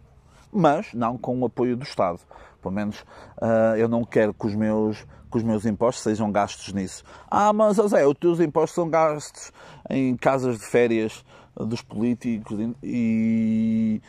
mas 0.52 0.94
não 0.94 1.18
com 1.18 1.38
o 1.40 1.44
apoio 1.44 1.76
do 1.76 1.82
Estado. 1.82 2.20
Pelo 2.62 2.74
menos 2.74 3.00
uh, 3.00 3.76
eu 3.76 3.88
não 3.88 4.04
quero 4.04 4.32
que 4.32 4.46
os, 4.46 4.54
meus, 4.54 5.04
que 5.30 5.36
os 5.36 5.42
meus 5.42 5.66
impostos 5.66 6.02
sejam 6.02 6.32
gastos 6.32 6.72
nisso. 6.72 7.04
Ah, 7.30 7.52
mas 7.52 7.76
José, 7.76 8.06
os 8.06 8.14
teus 8.18 8.40
impostos 8.40 8.74
são 8.74 8.88
gastos 8.88 9.52
em 9.90 10.16
casas 10.16 10.58
de 10.58 10.64
férias 10.64 11.24
dos 11.56 11.82
políticos 11.82 12.58
e, 12.82 14.02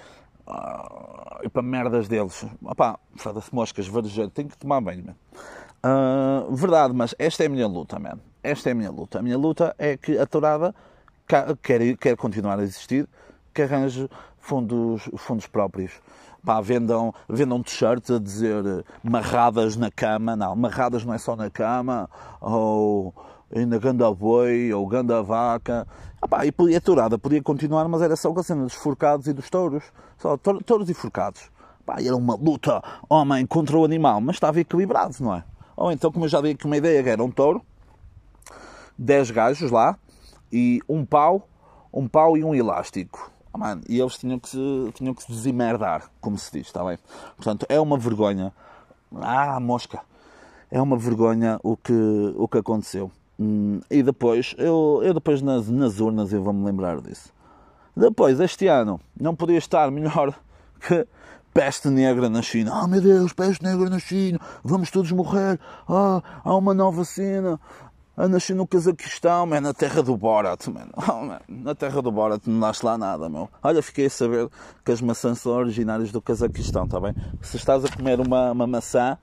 e 1.44 1.50
para 1.50 1.62
merdas 1.62 2.08
deles. 2.08 2.46
Opá, 2.64 3.00
foda-se 3.16 3.54
moscas, 3.54 3.88
varejeiro, 3.88 4.30
tenho 4.30 4.50
que 4.50 4.58
tomar 4.58 4.82
banho, 4.82 5.16
Uh, 5.86 6.54
verdade, 6.56 6.92
mas 6.92 7.14
esta 7.20 7.44
é 7.44 7.46
a 7.46 7.50
minha 7.50 7.68
luta, 7.68 8.00
man. 8.00 8.20
Esta 8.44 8.70
é 8.70 8.72
a 8.72 8.76
minha 8.76 8.90
luta. 8.90 9.20
A 9.20 9.22
minha 9.22 9.38
luta 9.38 9.76
é 9.78 9.96
que 9.96 10.18
a 10.18 10.26
tourada 10.26 10.74
quer, 11.62 11.96
quer 11.98 12.18
continuar 12.18 12.60
a 12.60 12.64
existir, 12.64 13.08
que 13.54 13.62
arranje 13.62 14.10
fundos, 14.40 15.08
fundos 15.16 15.46
próprios. 15.46 15.92
Pá, 16.44 16.62
vendam, 16.62 17.14
vendam 17.30 17.62
t-shirts 17.62 18.10
a 18.10 18.20
dizer 18.20 18.84
marradas 19.04 19.78
na 19.78 19.92
cama. 19.92 20.36
Não, 20.36 20.56
marradas 20.56 21.06
não 21.06 21.14
é 21.14 21.18
só 21.18 21.36
na 21.36 21.50
cama, 21.50 22.10
ou 22.42 23.14
ainda 23.56 23.78
ganda 23.78 24.12
boi, 24.12 24.74
ou 24.74 24.88
ganda 24.88 25.22
vaca. 25.22 25.88
Ah, 26.22 26.46
e 26.46 26.76
a 26.76 26.82
tourada 26.82 27.18
podia 27.18 27.42
continuar, 27.42 27.88
mas 27.88 28.02
era 28.02 28.16
só 28.16 28.34
com 28.34 28.40
a 28.40 28.44
cena 28.44 28.64
dos 28.64 28.74
forcados 28.74 29.28
e 29.28 29.34
dos 29.34 29.50
touros. 29.50 29.84
Só 30.18 30.36
touros 30.38 30.90
e 30.90 30.94
forcados. 30.94 31.50
Era 31.88 32.16
uma 32.16 32.36
luta 32.36 32.84
homem 33.10 33.46
contra 33.46 33.78
o 33.78 33.86
animal, 33.86 34.20
mas 34.20 34.36
estava 34.36 34.60
equilibrado, 34.60 35.16
não 35.20 35.36
é? 35.36 35.44
Ou 35.76 35.92
então, 35.92 36.12
como 36.12 36.26
eu 36.26 36.30
já 36.30 36.42
dei 36.42 36.54
aqui 36.54 36.66
uma 36.66 36.76
ideia, 36.76 37.08
era 37.08 37.24
um 37.24 37.32
touro, 37.32 37.64
10 38.98 39.32
gajos 39.32 39.72
lá, 39.72 39.98
e 40.52 40.82
um 40.90 41.06
pau, 41.06 41.48
um 41.94 42.08
pau 42.08 42.36
e 42.36 42.44
um 42.44 42.54
elástico. 42.54 43.32
Oh, 43.54 43.58
man, 43.58 43.82
e 43.88 44.00
eles 44.00 44.18
tinham 44.18 44.40
que, 44.40 44.50
se, 44.50 44.92
tinham 44.96 45.14
que 45.14 45.24
se 45.24 45.32
desimerdar, 45.32 46.10
como 46.20 46.38
se 46.38 46.52
diz, 46.52 46.68
está 46.68 46.84
bem? 46.84 46.98
Portanto, 47.36 47.66
é 47.70 47.80
uma 47.80 47.98
vergonha. 47.98 48.52
Ah, 49.22 49.60
mosca! 49.60 50.02
É 50.70 50.82
uma 50.82 50.98
vergonha 50.98 51.60
o 51.64 51.78
que, 51.78 51.94
o 52.36 52.48
que 52.48 52.58
aconteceu. 52.58 53.10
Hum, 53.40 53.80
e 53.90 54.02
depois, 54.02 54.56
eu, 54.58 55.02
eu 55.04 55.14
depois 55.14 55.42
nas, 55.42 55.70
nas 55.70 56.00
urnas 56.00 56.34
eu 56.34 56.42
vou-me 56.42 56.66
lembrar 56.66 57.00
disso. 57.02 57.32
Depois, 57.96 58.40
este 58.40 58.68
ano, 58.68 59.00
não 59.20 59.36
podia 59.36 59.58
estar 59.58 59.90
melhor 59.92 60.34
que 60.82 61.08
peste 61.54 61.88
negra 61.90 62.30
na 62.30 62.42
China. 62.42 62.82
Oh 62.84 62.88
meu 62.88 63.02
Deus, 63.02 63.34
peste 63.34 63.64
negra 63.64 63.90
na 63.90 64.00
China, 64.00 64.40
vamos 64.64 64.92
todos 64.92 65.12
morrer. 65.12 65.60
Ah, 65.88 66.22
há 66.44 66.56
uma 66.56 66.74
nova 66.74 67.04
cena. 67.04 67.60
Ah, 68.16 68.28
nasci 68.28 68.56
no 68.56 68.66
Cazaquistão, 68.66 69.46
man, 69.46 69.62
na 69.62 69.76
terra 69.76 70.02
do 70.02 70.18
Borat, 70.18 70.68
man. 70.68 70.88
Oh, 70.96 71.24
man. 71.24 71.40
Na 71.48 71.76
terra 71.76 72.02
do 72.02 72.12
Borat 72.12 72.42
não 72.48 72.60
nasce 72.60 72.84
lá 72.84 72.98
nada, 72.98 73.30
meu. 73.30 73.48
Olha, 73.62 73.82
fiquei 73.84 74.08
a 74.08 74.10
saber 74.10 74.50
que 74.84 74.92
as 74.92 75.00
maçãs 75.02 75.40
são 75.40 75.52
originárias 75.52 76.12
do 76.12 76.20
Cazaquistão, 76.20 76.86
está 76.86 77.00
bem? 77.00 77.14
Se 77.44 77.58
estás 77.58 77.86
a 77.86 77.90
comer 77.90 78.20
uma, 78.20 78.52
uma 78.52 78.66
maçã, 78.66 79.20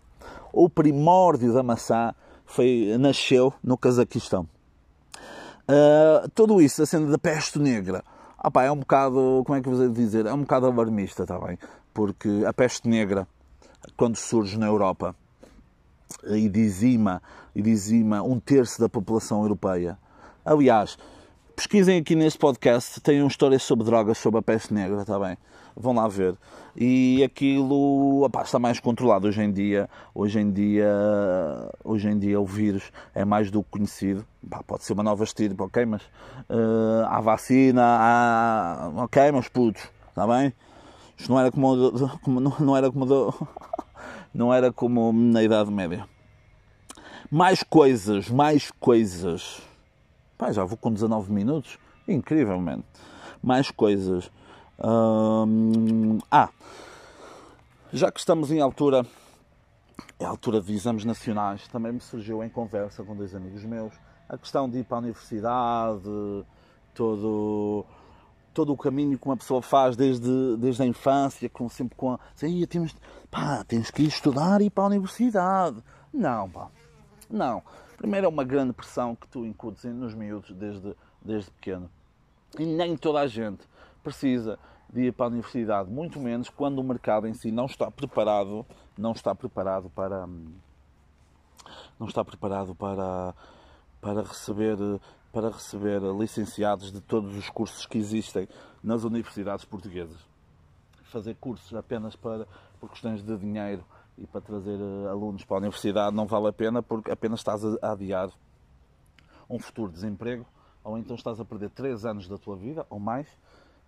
o 0.53 0.68
primórdio 0.68 1.53
da 1.53 1.61
maçã 1.61 2.14
foi, 2.54 2.96
nasceu 2.98 3.52
no 3.62 3.76
Cazaquistão. 3.76 4.46
Uh, 5.68 6.28
tudo 6.34 6.60
isso, 6.60 6.82
a 6.82 6.86
cena 6.86 7.10
da 7.10 7.18
peste 7.18 7.58
negra, 7.58 8.04
ah, 8.38 8.62
é 8.62 8.70
um 8.70 8.76
bocado, 8.76 9.42
como 9.44 9.58
é 9.58 9.62
que 9.62 9.68
eu 9.68 9.74
vou 9.74 9.88
dizer, 9.88 10.26
é 10.26 10.32
um 10.32 10.42
bocado 10.42 10.66
alarmista, 10.66 11.22
está 11.22 11.38
bem? 11.38 11.58
Porque 11.92 12.44
a 12.46 12.52
peste 12.52 12.88
negra, 12.88 13.26
quando 13.96 14.16
surge 14.16 14.56
na 14.56 14.66
Europa, 14.66 15.16
e 16.28 16.48
dizima, 16.48 17.20
e 17.54 17.62
dizima 17.62 18.22
um 18.22 18.38
terço 18.38 18.80
da 18.80 18.88
população 18.88 19.42
europeia. 19.42 19.98
Aliás, 20.44 20.96
pesquisem 21.56 21.98
aqui 21.98 22.14
neste 22.14 22.38
podcast, 22.38 23.00
tem 23.00 23.20
uma 23.20 23.28
história 23.28 23.58
sobre 23.58 23.84
drogas, 23.84 24.18
sobre 24.18 24.38
a 24.38 24.42
peste 24.42 24.72
negra, 24.72 25.00
está 25.00 25.18
bem? 25.18 25.36
Vão 25.76 25.92
lá 25.92 26.06
ver. 26.06 26.37
E 26.76 27.22
aquilo 27.24 28.24
opá, 28.24 28.42
está 28.42 28.58
mais 28.58 28.78
controlado 28.78 29.26
hoje 29.26 29.42
em 29.42 29.52
dia. 29.52 29.88
Hoje 30.14 30.38
em 30.40 30.50
dia, 30.50 30.88
hoje 31.82 32.08
em 32.08 32.18
dia 32.18 32.40
o 32.40 32.46
vírus 32.46 32.92
é 33.14 33.24
mais 33.24 33.50
do 33.50 33.62
que 33.62 33.70
conhecido. 33.70 34.24
pode 34.66 34.84
ser 34.84 34.92
uma 34.92 35.02
nova 35.02 35.24
estirpe, 35.24 35.60
ok, 35.60 35.84
mas 35.84 36.02
uh, 36.02 37.06
há 37.08 37.20
vacina, 37.20 37.82
há. 37.82 38.92
Ok, 38.96 39.32
meus 39.32 39.48
putos, 39.48 39.82
está 40.08 40.26
bem? 40.26 40.52
Isto 41.16 41.32
não 41.32 41.40
era 41.40 41.50
como, 41.50 41.92
como 42.22 42.40
não 42.40 42.76
era 42.76 42.90
como 42.90 43.06
não 44.34 44.54
era 44.54 44.72
como 44.72 45.12
na 45.12 45.42
Idade 45.42 45.70
Média. 45.70 46.06
Mais 47.30 47.62
coisas, 47.62 48.28
mais 48.28 48.70
coisas. 48.78 49.60
Pá, 50.38 50.52
já 50.52 50.64
vou 50.64 50.76
com 50.76 50.92
19 50.92 51.32
minutos. 51.32 51.78
Incrivelmente. 52.06 52.84
Mais 53.42 53.70
coisas. 53.70 54.30
Hum, 54.82 56.18
ah, 56.30 56.50
já 57.92 58.10
que 58.10 58.18
estamos 58.18 58.50
em 58.50 58.60
altura, 58.60 59.06
é 60.18 60.24
altura 60.24 60.60
de 60.60 60.72
exames 60.74 61.04
nacionais, 61.04 61.68
também 61.68 61.92
me 61.92 62.00
surgiu 62.00 62.42
em 62.42 62.48
conversa 62.48 63.04
com 63.04 63.14
dois 63.14 63.34
amigos 63.34 63.64
meus 63.64 63.92
a 64.28 64.37
questão 64.37 64.68
de 64.68 64.78
ir 64.78 64.84
para 64.84 64.96
a 64.96 65.00
universidade, 65.00 66.02
todo 66.94 67.84
todo 68.54 68.72
o 68.72 68.76
caminho 68.76 69.18
que 69.18 69.26
uma 69.26 69.37
pessoa 69.37 69.60
faz 69.60 69.96
desde, 69.96 70.56
desde 70.56 70.82
a 70.82 70.87
infância, 70.87 71.48
com, 71.48 71.68
sempre 71.68 71.96
com 71.96 72.12
a. 72.12 72.20
Assim, 72.34 72.64
temos, 72.66 72.94
pá, 73.30 73.64
tens 73.64 73.90
que 73.90 74.02
ir 74.02 74.06
estudar 74.06 74.62
e 74.62 74.66
ir 74.66 74.70
para 74.70 74.84
a 74.84 74.87
universidade. 74.87 75.82
Não, 76.12 76.48
pá, 76.48 76.68
não. 77.28 77.62
Primeiro 77.96 78.26
é 78.26 78.28
uma 78.28 78.44
grande 78.44 78.72
pressão 78.72 79.16
que 79.16 79.26
tu 79.26 79.44
incutes 79.44 79.84
nos 79.84 80.14
miúdos 80.14 80.52
desde, 80.52 80.94
desde 81.20 81.50
pequeno. 81.50 81.90
E 82.58 82.64
nem 82.64 82.96
toda 82.96 83.20
a 83.20 83.26
gente 83.26 83.66
precisa 84.04 84.58
de 84.92 85.06
ir 85.06 85.12
para 85.12 85.26
a 85.26 85.28
universidade, 85.28 85.90
muito 85.90 86.20
menos 86.20 86.48
quando 86.50 86.78
o 86.78 86.84
mercado 86.84 87.26
em 87.26 87.34
si 87.34 87.50
não 87.50 87.64
está 87.64 87.90
preparado, 87.90 88.64
não 88.96 89.12
está 89.12 89.34
preparado 89.34 89.90
para 89.90 90.28
não 91.98 92.06
está 92.06 92.24
preparado 92.24 92.74
para 92.74 93.34
para 94.00 94.22
receber 94.22 94.76
para 95.32 95.48
receber 95.48 96.00
licenciados 96.16 96.92
de 96.92 97.00
todos 97.00 97.34
os 97.36 97.50
cursos 97.50 97.86
que 97.86 97.98
existem 97.98 98.46
nas 98.80 99.02
universidades 99.02 99.64
portuguesas. 99.64 100.18
Fazer 101.04 101.34
cursos 101.34 101.74
apenas 101.74 102.14
para, 102.14 102.46
por 102.78 102.90
questões 102.90 103.20
de 103.20 103.36
dinheiro 103.36 103.84
e 104.16 104.26
para 104.28 104.40
trazer 104.40 104.78
eh, 104.78 105.08
alunos 105.08 105.44
para 105.44 105.56
a 105.56 105.58
universidade 105.58 106.14
não 106.14 106.26
vale 106.26 106.48
a 106.48 106.52
pena 106.52 106.82
porque 106.82 107.10
apenas 107.10 107.40
estás 107.40 107.64
a 107.64 107.92
adiar 107.92 108.30
um 109.50 109.58
futuro 109.58 109.90
desemprego 109.90 110.46
ou 110.84 110.96
então 110.98 111.16
estás 111.16 111.40
a 111.40 111.44
perder 111.44 111.70
3 111.70 112.04
anos 112.04 112.28
da 112.28 112.38
tua 112.38 112.56
vida 112.56 112.86
ou 112.88 113.00
mais 113.00 113.26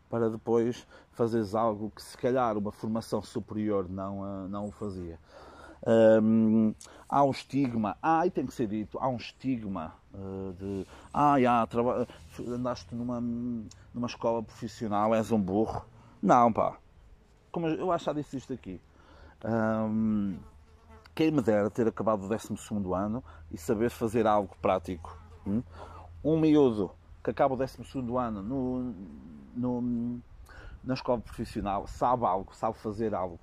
para 0.08 0.30
depois 0.30 0.86
fazeres 1.10 1.54
algo 1.54 1.90
que 1.90 2.02
se 2.02 2.16
calhar 2.16 2.56
uma 2.56 2.72
formação 2.72 3.22
superior 3.22 3.88
não, 3.88 4.24
eh, 4.24 4.48
não 4.48 4.66
o 4.66 4.70
fazia. 4.70 5.18
Um, 5.86 6.74
há 7.08 7.22
um 7.22 7.30
estigma, 7.30 7.96
ah, 8.02 8.26
e 8.26 8.30
tem 8.30 8.46
que 8.46 8.52
ser 8.52 8.66
dito, 8.66 8.98
há 8.98 9.08
um 9.08 9.16
estigma 9.16 9.94
uh, 10.12 10.52
de 10.54 10.86
ah, 11.12 11.40
já, 11.40 11.68
andaste 12.48 12.94
numa, 12.94 13.20
numa 13.20 14.06
escola 14.06 14.42
profissional, 14.42 15.14
és 15.14 15.30
um 15.30 15.40
burro. 15.40 15.84
Não, 16.20 16.52
pá. 16.52 16.76
Como 17.52 17.68
eu, 17.68 17.92
acho 17.92 18.06
já 18.06 18.12
disse 18.12 18.36
isto 18.36 18.52
aqui. 18.52 18.80
Um, 19.44 20.36
quem 21.14 21.30
me 21.30 21.40
dera 21.40 21.70
ter 21.70 21.86
acabado 21.86 22.24
o 22.24 22.28
12 22.28 22.54
ano 22.94 23.22
e 23.52 23.56
saber 23.56 23.90
fazer 23.90 24.26
algo 24.26 24.56
prático. 24.60 25.16
Hum? 25.46 25.62
Um 26.24 26.38
miúdo 26.38 26.90
que 27.26 27.30
acaba 27.30 27.54
o 27.54 27.56
12 27.56 27.78
ano 28.16 28.40
no, 28.40 28.94
no, 29.56 30.20
na 30.84 30.94
escola 30.94 31.20
profissional 31.20 31.84
sabe 31.88 32.24
algo, 32.24 32.54
sabe 32.54 32.78
fazer 32.78 33.16
algo. 33.16 33.40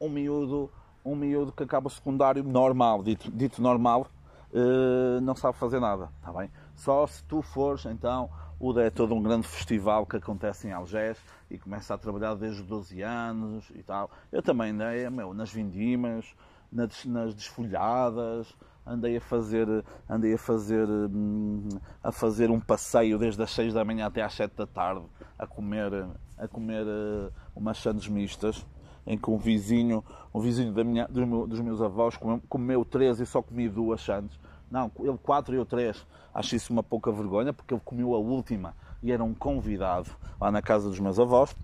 Um 0.00 0.08
miúdo 0.08 0.70
um 1.04 1.14
miúdo 1.14 1.52
que 1.52 1.64
acaba 1.64 1.88
o 1.88 1.90
secundário 1.90 2.42
normal, 2.42 3.02
dito, 3.02 3.30
dito 3.30 3.60
normal, 3.60 4.06
uh, 4.52 5.20
não 5.20 5.34
sabe 5.34 5.58
fazer 5.58 5.80
nada, 5.80 6.08
está 6.18 6.32
bem? 6.32 6.48
Só 6.74 7.06
se 7.06 7.22
tu 7.24 7.42
fores, 7.42 7.84
então, 7.84 8.30
o 8.58 8.78
é 8.78 8.88
todo 8.88 9.12
um 9.12 9.22
grande 9.22 9.46
festival 9.46 10.06
que 10.06 10.16
acontece 10.16 10.68
em 10.68 10.72
Algés 10.72 11.18
e 11.50 11.58
começa 11.58 11.92
a 11.92 11.98
trabalhar 11.98 12.36
desde 12.36 12.62
os 12.62 12.68
12 12.68 13.02
anos 13.02 13.68
e 13.74 13.82
tal. 13.82 14.10
Eu 14.30 14.40
também 14.40 14.70
andei, 14.70 15.10
meu, 15.10 15.34
nas 15.34 15.52
vindimas, 15.52 16.32
nas, 16.70 17.04
nas 17.04 17.34
desfolhadas, 17.34 18.56
andei 18.86 19.16
a 19.16 19.20
fazer, 19.20 19.66
andei 20.08 20.34
a 20.34 20.38
fazer, 20.38 20.88
hum, 20.88 21.68
a 22.02 22.12
fazer 22.12 22.50
um 22.50 22.60
passeio 22.60 23.18
desde 23.18 23.42
as 23.42 23.50
6 23.52 23.74
da 23.74 23.84
manhã 23.84 24.06
até 24.06 24.22
às 24.22 24.34
7 24.34 24.56
da 24.56 24.66
tarde, 24.66 25.04
a 25.38 25.46
comer, 25.46 25.92
a 26.36 26.48
comer 26.48 26.84
uh, 26.84 27.32
umas 27.54 27.78
sandes 27.78 28.08
mistas 28.08 28.66
em 29.06 29.18
que 29.18 29.30
um 29.30 29.36
vizinho, 29.36 30.04
um 30.32 30.40
vizinho 30.40 30.72
da 30.72 30.84
minha, 30.84 31.06
dos, 31.08 31.26
meus, 31.26 31.48
dos 31.48 31.60
meus 31.60 31.82
avós 31.82 32.16
comeu, 32.16 32.40
comeu 32.48 32.84
três 32.84 33.20
e 33.20 33.26
só 33.26 33.42
comi 33.42 33.68
duas 33.68 34.00
sandes. 34.00 34.38
Não, 34.70 34.90
ele 35.00 35.18
quatro 35.18 35.54
e 35.54 35.58
eu 35.58 35.66
três. 35.66 36.06
Acho 36.34 36.56
isso 36.56 36.72
uma 36.72 36.82
pouca 36.82 37.10
vergonha, 37.12 37.52
porque 37.52 37.74
ele 37.74 37.82
comeu 37.84 38.14
a 38.14 38.18
última 38.18 38.74
e 39.02 39.12
era 39.12 39.22
um 39.22 39.34
convidado 39.34 40.10
lá 40.40 40.50
na 40.50 40.62
casa 40.62 40.88
dos 40.88 40.98
meus 40.98 41.18
avós. 41.18 41.54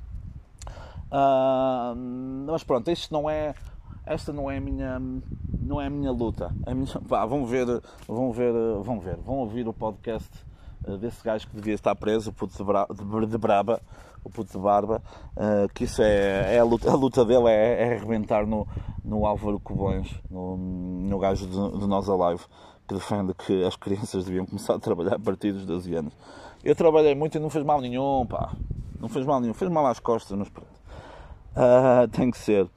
Uh, 1.11 1.97
mas 2.47 2.63
pronto, 2.65 2.91
isto 2.91 3.13
não 3.15 3.31
é, 3.31 3.55
esta 4.05 4.33
não 4.33 4.51
é 4.51 4.59
a 4.59 4.61
minha, 4.61 5.01
não 5.69 5.81
é 5.81 5.87
a 5.87 5.91
minha 5.91 6.11
luta. 6.11 6.53
A 6.67 6.75
minha, 6.75 6.87
pá, 7.07 7.25
vão 7.27 7.45
ver, 7.45 7.67
vão 8.07 8.33
ver, 8.33 8.53
vão 8.83 8.99
ver, 8.99 9.17
vão 9.17 9.37
ouvir 9.37 9.69
o 9.69 9.73
podcast 9.73 10.31
eh, 10.87 10.97
desse 10.97 11.23
gajo 11.23 11.47
que 11.47 11.55
devia 11.55 11.75
estar 11.75 11.95
preso, 11.95 12.31
o 12.31 12.33
puto 12.33 12.57
de, 12.57 12.65
bra, 12.65 12.87
de, 13.27 13.39
braba, 13.39 13.81
o 14.25 14.31
puto 14.31 14.51
de 14.51 14.59
barba, 14.59 15.03
uh, 15.37 15.73
que 15.75 15.85
isso 15.85 16.03
é, 16.03 16.57
é 16.57 16.59
a, 16.59 16.65
luta, 16.65 16.91
a, 16.91 16.95
luta, 16.95 17.25
dele 17.25 17.49
é, 17.49 17.83
é 17.83 17.97
arrebentar 17.97 18.47
no, 18.47 18.67
no 19.05 19.25
Álvaro 19.27 19.61
Cobões, 19.61 20.13
no, 20.31 20.57
no 20.57 21.19
gajo 21.19 21.47
de, 21.47 21.79
de 21.79 21.87
Nós 21.87 22.09
Alive, 22.09 22.43
que 22.87 22.95
defende 22.95 23.35
que 23.35 23.65
as 23.65 23.77
crianças 23.77 24.25
deviam 24.25 24.47
começar 24.47 24.75
a 24.75 24.79
trabalhar 24.79 25.15
a 25.17 25.19
partir 25.19 25.53
dos 25.53 25.67
12 25.67 25.95
anos. 25.95 26.13
Eu 26.65 26.75
trabalhei 26.75 27.15
muito 27.15 27.37
e 27.37 27.41
não 27.41 27.51
fez 27.51 27.65
mal 27.65 27.81
nenhum, 27.81 28.27
pá. 28.27 28.53
Não 28.99 29.09
fez 29.09 29.25
mal 29.25 29.41
nenhum. 29.41 29.55
Fez 29.55 29.71
mal 29.71 29.87
às 29.87 30.01
costas, 30.01 30.37
mas 30.37 30.49
pronto. 30.49 30.69
Uh, 31.55 32.09
tem 32.09 32.31
que 32.31 32.39
ser. 32.39 32.69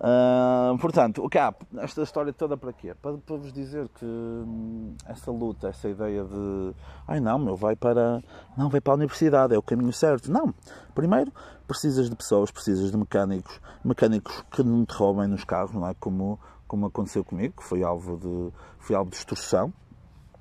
Uh, 0.00 0.78
portanto, 0.78 1.22
o 1.22 1.28
cap, 1.28 1.62
esta 1.76 2.00
história 2.00 2.32
toda 2.32 2.56
para 2.56 2.72
quê? 2.72 2.94
Para, 2.94 3.18
para 3.18 3.36
vos 3.36 3.52
dizer 3.52 3.86
que 3.88 4.06
hum, 4.06 4.94
essa 5.04 5.30
luta, 5.30 5.68
essa 5.68 5.90
ideia 5.90 6.24
de 6.24 6.74
ai 7.06 7.20
não, 7.20 7.38
meu, 7.38 7.54
vai 7.54 7.76
para 7.76 8.22
não 8.56 8.70
vai 8.70 8.80
para 8.80 8.94
a 8.94 8.96
universidade, 8.96 9.54
é 9.54 9.58
o 9.58 9.62
caminho 9.62 9.92
certo. 9.92 10.32
Não. 10.32 10.54
Primeiro, 10.94 11.30
precisas 11.66 12.08
de 12.08 12.16
pessoas, 12.16 12.50
precisas 12.50 12.90
de 12.90 12.96
mecânicos, 12.96 13.60
mecânicos 13.84 14.42
que 14.50 14.62
não 14.62 14.86
te 14.86 14.94
roubem 14.94 15.28
nos 15.28 15.44
carros, 15.44 15.74
não 15.74 15.86
é? 15.86 15.94
Como, 16.00 16.40
como 16.66 16.86
aconteceu 16.86 17.22
comigo, 17.22 17.56
que 17.58 17.64
foi 17.64 17.82
alvo 17.82 18.16
de, 18.16 18.56
foi 18.78 18.96
alvo 18.96 19.10
de 19.10 19.16
extorsão. 19.16 19.72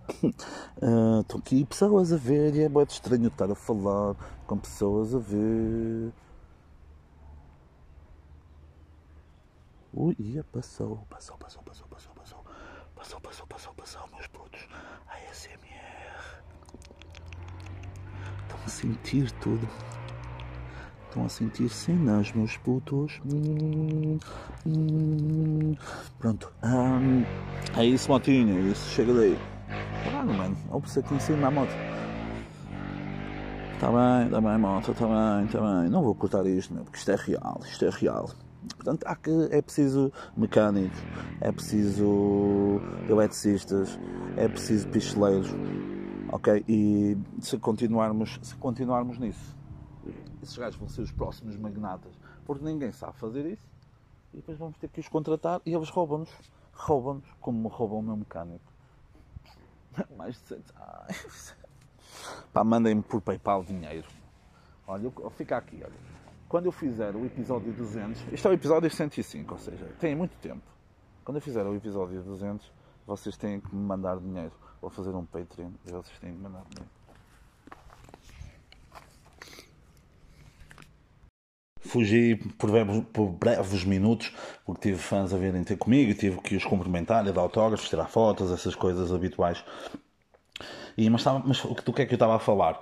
Uh, 0.82 1.20
estão 1.20 1.40
aqui 1.40 1.66
pessoas 1.66 2.14
a 2.14 2.16
ver 2.16 2.56
e 2.56 2.64
é 2.64 2.70
muito 2.70 2.92
estranho 2.92 3.28
estar 3.28 3.52
a 3.52 3.54
falar 3.54 4.16
com 4.48 4.58
pessoas 4.58 5.14
a 5.14 5.20
ver. 5.20 6.14
Ui, 9.92 10.16
ia, 10.20 10.44
passou, 10.44 10.98
passou, 11.10 11.36
passou, 11.38 11.64
passou, 11.64 11.88
passou, 11.88 12.14
passou, 12.14 12.44
passou, 12.96 13.20
passou, 13.20 13.48
passou, 13.48 13.74
passou, 13.74 14.02
meus 14.14 14.28
putos. 14.28 14.68
ASMR. 15.08 16.44
Estão 18.44 18.60
a 18.64 18.70
sentir 18.70 19.32
tudo. 19.42 19.68
Estão 21.08 21.26
a 21.26 21.30
sentir 21.30 21.70
cenas, 21.70 22.32
meus 22.34 22.56
putos. 22.58 23.20
Pronto. 26.20 26.54
É 27.76 27.84
isso, 27.84 28.12
motinho. 28.12 28.60
É 28.60 28.72
isso. 28.72 28.90
Chega 28.92 29.12
daí. 29.12 29.40
Caralho, 30.04 30.34
mano. 30.36 30.58
Olha 30.70 30.82
você 30.82 31.00
aqui 31.00 31.16
em 31.16 31.20
cima 31.20 31.40
da 31.40 31.52
moto. 31.52 31.72
Tá 33.80 33.88
bem, 33.88 34.30
tá 34.30 34.40
bem, 34.40 34.58
moto. 34.60 34.94
Tá 34.94 35.08
bem, 35.08 35.48
tá 35.48 35.60
bem. 35.60 35.90
Não 35.90 36.04
vou 36.04 36.14
cortar 36.14 36.46
isto, 36.46 36.76
meu, 36.76 36.84
porque 36.84 37.00
isto 37.00 37.10
é 37.10 37.16
real. 37.16 37.60
Isto 37.66 37.86
é 37.86 37.90
real. 37.90 38.30
Portanto, 38.68 39.06
há 39.06 39.16
que, 39.16 39.32
é 39.52 39.62
preciso 39.62 40.12
mecânicos, 40.36 41.00
é 41.40 41.52
preciso 41.52 42.82
eletricistas, 43.08 43.98
é 44.36 44.48
preciso 44.48 44.88
picheleiros, 44.90 45.50
ok? 46.32 46.66
E 46.68 47.18
se 47.42 47.58
continuarmos, 47.58 48.38
se 48.42 48.56
continuarmos 48.56 49.18
nisso, 49.18 49.58
esses 50.44 50.58
gajos 50.58 50.78
vão 50.78 50.90
ser 50.90 51.02
os 51.02 51.12
próximos 51.12 51.56
magnatas, 51.56 52.12
porque 52.46 52.64
ninguém 52.64 52.92
sabe 52.92 53.18
fazer 53.18 53.46
isso, 53.46 53.66
e 54.34 54.38
depois 54.38 54.58
vamos 54.58 54.78
ter 54.78 54.90
que 54.90 55.00
os 55.00 55.08
contratar 55.08 55.62
e 55.66 55.74
eles 55.74 55.90
roubam-nos, 55.90 56.30
roubam-nos, 56.74 57.26
como 57.40 57.68
roubam 57.70 58.00
o 58.00 58.04
meu 58.04 58.18
mecânico. 58.18 58.72
Mais 60.18 60.36
de 60.36 60.48
100. 60.48 60.64
Ai. 60.76 61.16
Pá, 62.52 62.64
mandem-me 62.64 63.02
por 63.02 63.22
PayPal 63.22 63.64
dinheiro. 63.64 64.08
Olha, 64.86 65.12
fica 65.36 65.58
aqui, 65.58 65.82
olha 65.84 66.09
quando 66.50 66.66
eu 66.66 66.72
fizer 66.72 67.16
o 67.16 67.24
episódio 67.24 67.72
200, 67.72 68.34
isto 68.34 68.48
é 68.48 68.52
o 68.52 68.54
episódio 68.56 68.90
105, 68.90 69.54
ou 69.54 69.60
seja, 69.60 69.86
tem 70.00 70.16
muito 70.16 70.36
tempo. 70.42 70.64
Quando 71.24 71.38
eu 71.38 71.42
fizer 71.42 71.64
o 71.64 71.76
episódio 71.76 72.24
200, 72.24 72.66
vocês 73.06 73.38
têm 73.38 73.62
que 73.62 73.74
me 73.74 73.84
mandar 73.84 74.18
dinheiro. 74.18 74.52
Vou 74.82 74.90
fazer 74.90 75.12
um 75.12 75.24
Patreon 75.24 75.70
e 75.86 75.92
vocês 75.92 76.18
têm 76.20 76.32
que 76.32 76.38
me 76.38 76.44
mandar 76.44 76.64
dinheiro. 76.70 76.90
Fugi 81.82 82.36
por 82.58 82.72
breves, 82.72 83.04
por 83.14 83.30
breves, 83.30 83.84
minutos, 83.84 84.36
porque 84.66 84.90
tive 84.90 84.98
fãs 84.98 85.34
a 85.34 85.38
virem 85.38 85.64
ter 85.64 85.78
comigo, 85.78 86.14
tive 86.16 86.42
que 86.42 86.56
os 86.56 86.66
cumprimentar, 86.66 87.24
dar 87.24 87.42
autógrafos, 87.42 87.88
tirar 87.88 88.08
fotos, 88.08 88.52
essas 88.52 88.74
coisas 88.74 89.12
habituais. 89.12 89.64
E, 90.98 91.10
mas, 91.10 91.24
mas 91.46 91.62
do 91.62 91.94
que 91.94 92.02
é 92.02 92.06
que 92.08 92.14
eu 92.14 92.18
estava 92.18 92.36
a 92.36 92.40
falar? 92.40 92.80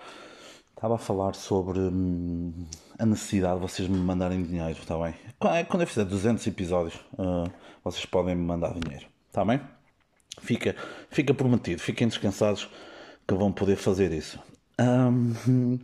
Estava 0.77 0.93
a 0.93 0.99
falar 0.99 1.33
sobre 1.33 1.79
hum, 1.79 2.53
a 2.99 3.05
necessidade 3.07 3.55
de 3.55 3.61
vocês 3.61 3.87
me 3.87 3.97
mandarem 3.97 4.43
dinheiro, 4.43 4.77
está 4.77 4.95
bem? 4.95 5.15
É, 5.51 5.63
quando 5.63 5.81
eu 5.81 5.87
fizer 5.87 6.05
200 6.05 6.45
episódios, 6.45 6.93
uh, 7.13 7.51
vocês 7.83 8.05
podem 8.05 8.35
me 8.35 8.43
mandar 8.43 8.75
dinheiro, 8.75 9.07
está 9.27 9.43
bem? 9.43 9.59
Fica, 10.39 10.75
fica 11.09 11.33
prometido, 11.33 11.81
fiquem 11.81 12.07
descansados 12.07 12.69
que 13.27 13.33
vão 13.33 13.51
poder 13.51 13.75
fazer 13.75 14.11
isso. 14.11 14.39
Um, 14.79 15.79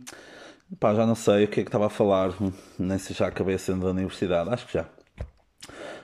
pá, 0.78 0.94
já 0.94 1.04
não 1.04 1.16
sei 1.16 1.46
o 1.46 1.48
que 1.48 1.58
é 1.58 1.62
que 1.64 1.68
estava 1.68 1.86
a 1.86 1.90
falar, 1.90 2.32
nem 2.78 2.96
se 2.96 3.12
já 3.14 3.26
acabei 3.26 3.58
sendo 3.58 3.86
da 3.86 3.90
universidade, 3.90 4.48
acho 4.48 4.64
que 4.64 4.74
já. 4.74 4.86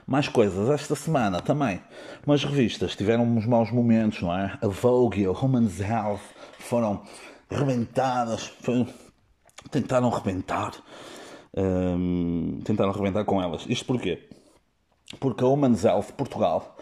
Mais 0.05 0.27
coisas, 0.27 0.69
esta 0.69 0.95
semana 0.95 1.39
também. 1.39 1.81
Umas 2.27 2.43
revistas 2.43 2.93
tiveram 2.93 3.23
uns 3.23 3.45
maus 3.45 3.71
momentos, 3.71 4.21
não 4.21 4.37
é? 4.37 4.57
A 4.61 4.67
Vogue 4.67 5.25
a 5.25 5.31
Woman's 5.31 5.79
Health 5.79 6.19
foram 6.59 7.03
rebentadas, 7.51 8.45
foi, 8.61 8.87
tentaram 9.69 10.09
rebentar, 10.09 10.71
um, 11.55 12.59
tentaram 12.63 12.91
rebentar 12.91 13.25
com 13.25 13.41
elas. 13.41 13.65
Isto 13.67 13.85
porquê? 13.85 14.27
Porque 15.19 15.43
a 15.43 15.47
Women's 15.47 15.83
Health 15.83 16.13
Portugal 16.15 16.77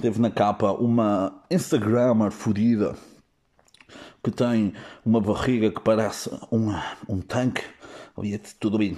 teve 0.00 0.20
na 0.20 0.30
capa 0.30 0.72
uma 0.72 1.42
Instagrammer 1.50 2.30
fodida 2.32 2.96
que 4.22 4.30
tem 4.30 4.74
uma 5.04 5.20
barriga 5.20 5.70
que 5.70 5.80
parece 5.80 6.30
um, 6.52 6.74
um 7.08 7.20
tanque, 7.20 7.64
ali 8.18 8.36
tudo 8.58 8.78
bem, 8.78 8.96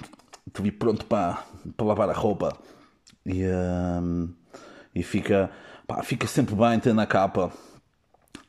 tudo 0.51 0.71
pronto 0.73 1.05
para, 1.05 1.43
para 1.77 1.85
lavar 1.85 2.09
a 2.09 2.13
roupa 2.13 2.57
e, 3.25 3.43
um, 3.45 4.33
e 4.93 5.01
fica, 5.01 5.49
pá, 5.87 6.03
fica 6.03 6.27
sempre 6.27 6.55
bem 6.55 6.79
ter 6.79 6.93
na 6.93 7.05
capa 7.05 7.53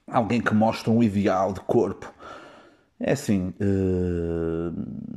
alguém 0.06 0.40
que 0.40 0.54
mostra 0.54 0.90
um 0.90 1.02
ideal 1.02 1.52
de 1.52 1.60
corpo 1.60 2.12
é 3.04 3.12
assim. 3.12 3.52
Uh... 3.60 5.16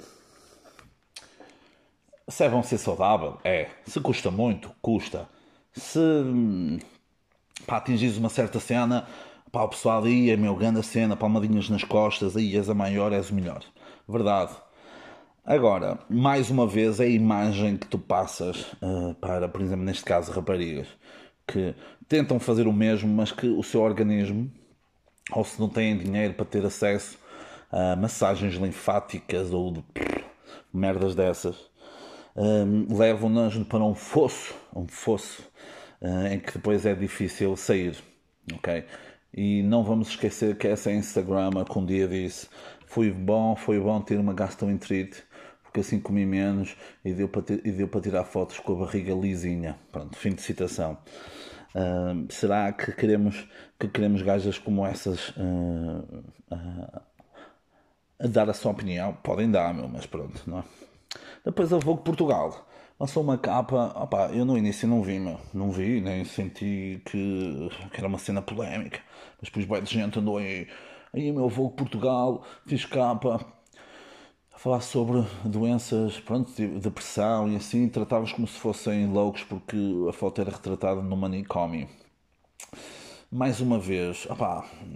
Se 2.29 2.43
é 2.43 2.49
bom 2.49 2.61
ser 2.61 2.77
saudável, 2.77 3.37
é. 3.43 3.69
Se 3.85 4.01
custa 4.01 4.29
muito, 4.29 4.69
custa. 4.81 5.29
Se 5.71 5.99
para 7.65 7.77
atingires 7.77 8.17
uma 8.17 8.27
certa 8.29 8.59
cena, 8.59 9.07
pá, 9.51 9.63
o 9.63 9.69
pessoal 9.69 10.03
aí 10.03 10.29
é 10.29 10.35
meu 10.35 10.53
grande 10.55 10.83
cena, 10.83 11.15
palmadinhas 11.15 11.69
nas 11.69 11.85
costas, 11.85 12.35
aí 12.35 12.55
és 12.57 12.69
a 12.69 12.73
maior, 12.73 13.13
és 13.13 13.29
o 13.29 13.35
melhor. 13.35 13.63
Verdade. 14.07 14.51
Agora, 15.45 15.97
mais 16.09 16.49
uma 16.49 16.67
vez, 16.67 16.99
é 16.99 17.05
a 17.05 17.09
imagem 17.09 17.77
que 17.77 17.87
tu 17.87 17.97
passas 17.97 18.63
uh, 18.81 19.15
para, 19.21 19.47
por 19.47 19.61
exemplo, 19.61 19.85
neste 19.85 20.03
caso, 20.03 20.33
raparigas 20.33 20.87
que 21.47 21.73
tentam 22.09 22.37
fazer 22.37 22.67
o 22.67 22.73
mesmo, 22.73 23.07
mas 23.07 23.31
que 23.31 23.47
o 23.47 23.63
seu 23.63 23.81
organismo, 23.81 24.51
ou 25.31 25.45
se 25.45 25.57
não 25.57 25.69
têm 25.69 25.97
dinheiro 25.97 26.33
para 26.33 26.45
ter 26.45 26.65
acesso 26.65 27.17
uh, 27.71 27.97
massagens 27.97 28.55
linfáticas 28.55 29.53
ou 29.53 29.71
de, 29.71 29.83
merdas 30.73 31.15
dessas, 31.15 31.55
um, 32.35 32.95
levam-nas 32.95 33.57
para 33.57 33.83
um 33.83 33.95
fosso, 33.95 34.53
um 34.75 34.87
fosso 34.87 35.41
uh, 36.01 36.27
em 36.27 36.39
que 36.39 36.53
depois 36.53 36.85
é 36.85 36.93
difícil 36.93 37.55
sair, 37.55 37.97
ok? 38.53 38.85
E 39.33 39.61
não 39.63 39.83
vamos 39.83 40.09
esquecer 40.09 40.55
que 40.57 40.67
essa 40.67 40.91
Instagram 40.91 41.51
que 41.69 41.77
um 41.77 41.85
dia 41.85 42.07
disse 42.07 42.47
foi 42.85 43.11
bom, 43.11 43.55
foi 43.55 43.79
bom 43.79 43.99
ter 44.01 44.19
uma 44.19 44.33
gastroenterite 44.33 45.23
porque 45.63 45.81
assim 45.81 45.99
comi 45.99 46.25
menos 46.25 46.75
e 47.03 47.13
deu 47.13 47.27
para, 47.27 47.41
ter, 47.41 47.61
e 47.65 47.71
deu 47.71 47.87
para 47.87 48.01
tirar 48.01 48.23
fotos 48.23 48.57
com 48.59 48.73
a 48.73 48.85
barriga 48.85 49.13
lisinha. 49.13 49.77
Pronto, 49.91 50.17
fim 50.17 50.33
de 50.33 50.41
citação. 50.41 50.97
Uh, 51.75 52.31
será 52.31 52.71
que 52.71 52.91
queremos 52.93 53.47
que 53.79 53.87
queremos 53.87 54.21
gajas 54.21 54.57
como 54.57 54.85
essas 54.85 55.29
uh, 55.29 56.23
a 58.19 58.27
dar 58.27 58.49
a 58.49 58.53
sua 58.53 58.71
opinião. 58.71 59.13
Podem 59.23 59.49
dar, 59.49 59.73
meu, 59.73 59.87
mas 59.87 60.05
pronto, 60.05 60.41
não 60.47 60.59
é? 60.59 60.63
Depois 61.45 61.71
a 61.71 61.77
Vogue 61.77 62.03
Portugal 62.03 62.67
lançou 62.99 63.23
uma 63.23 63.37
capa. 63.37 63.93
Opa, 63.95 64.29
eu 64.33 64.45
no 64.45 64.57
início 64.57 64.87
não 64.87 65.01
vi, 65.01 65.19
meu, 65.19 65.39
não 65.53 65.71
vi, 65.71 66.01
nem 66.01 66.25
senti 66.25 67.01
que, 67.05 67.69
que 67.91 67.97
era 67.97 68.07
uma 68.07 68.17
cena 68.17 68.41
polémica. 68.41 68.99
Mas 69.39 69.49
depois 69.49 69.65
bem 69.65 69.83
de 69.83 69.93
gente 69.93 70.19
andou 70.19 70.37
aí. 70.37 70.67
Aí, 71.13 71.31
meu, 71.31 71.49
Vogue 71.49 71.75
Portugal, 71.75 72.43
fiz 72.65 72.85
capa 72.85 73.45
a 74.53 74.59
falar 74.59 74.81
sobre 74.81 75.23
doenças, 75.45 76.19
pronto, 76.19 76.51
depressão 76.79 77.49
e 77.49 77.55
assim, 77.55 77.87
tratávamos 77.87 78.33
como 78.33 78.47
se 78.47 78.59
fossem 78.59 79.07
loucos 79.07 79.43
porque 79.43 79.77
a 80.09 80.13
foto 80.13 80.41
era 80.41 80.51
retratada 80.51 81.01
no 81.01 81.15
manicômio 81.15 81.87
mais 83.31 83.59
uma 83.59 83.77
vez, 83.77 84.27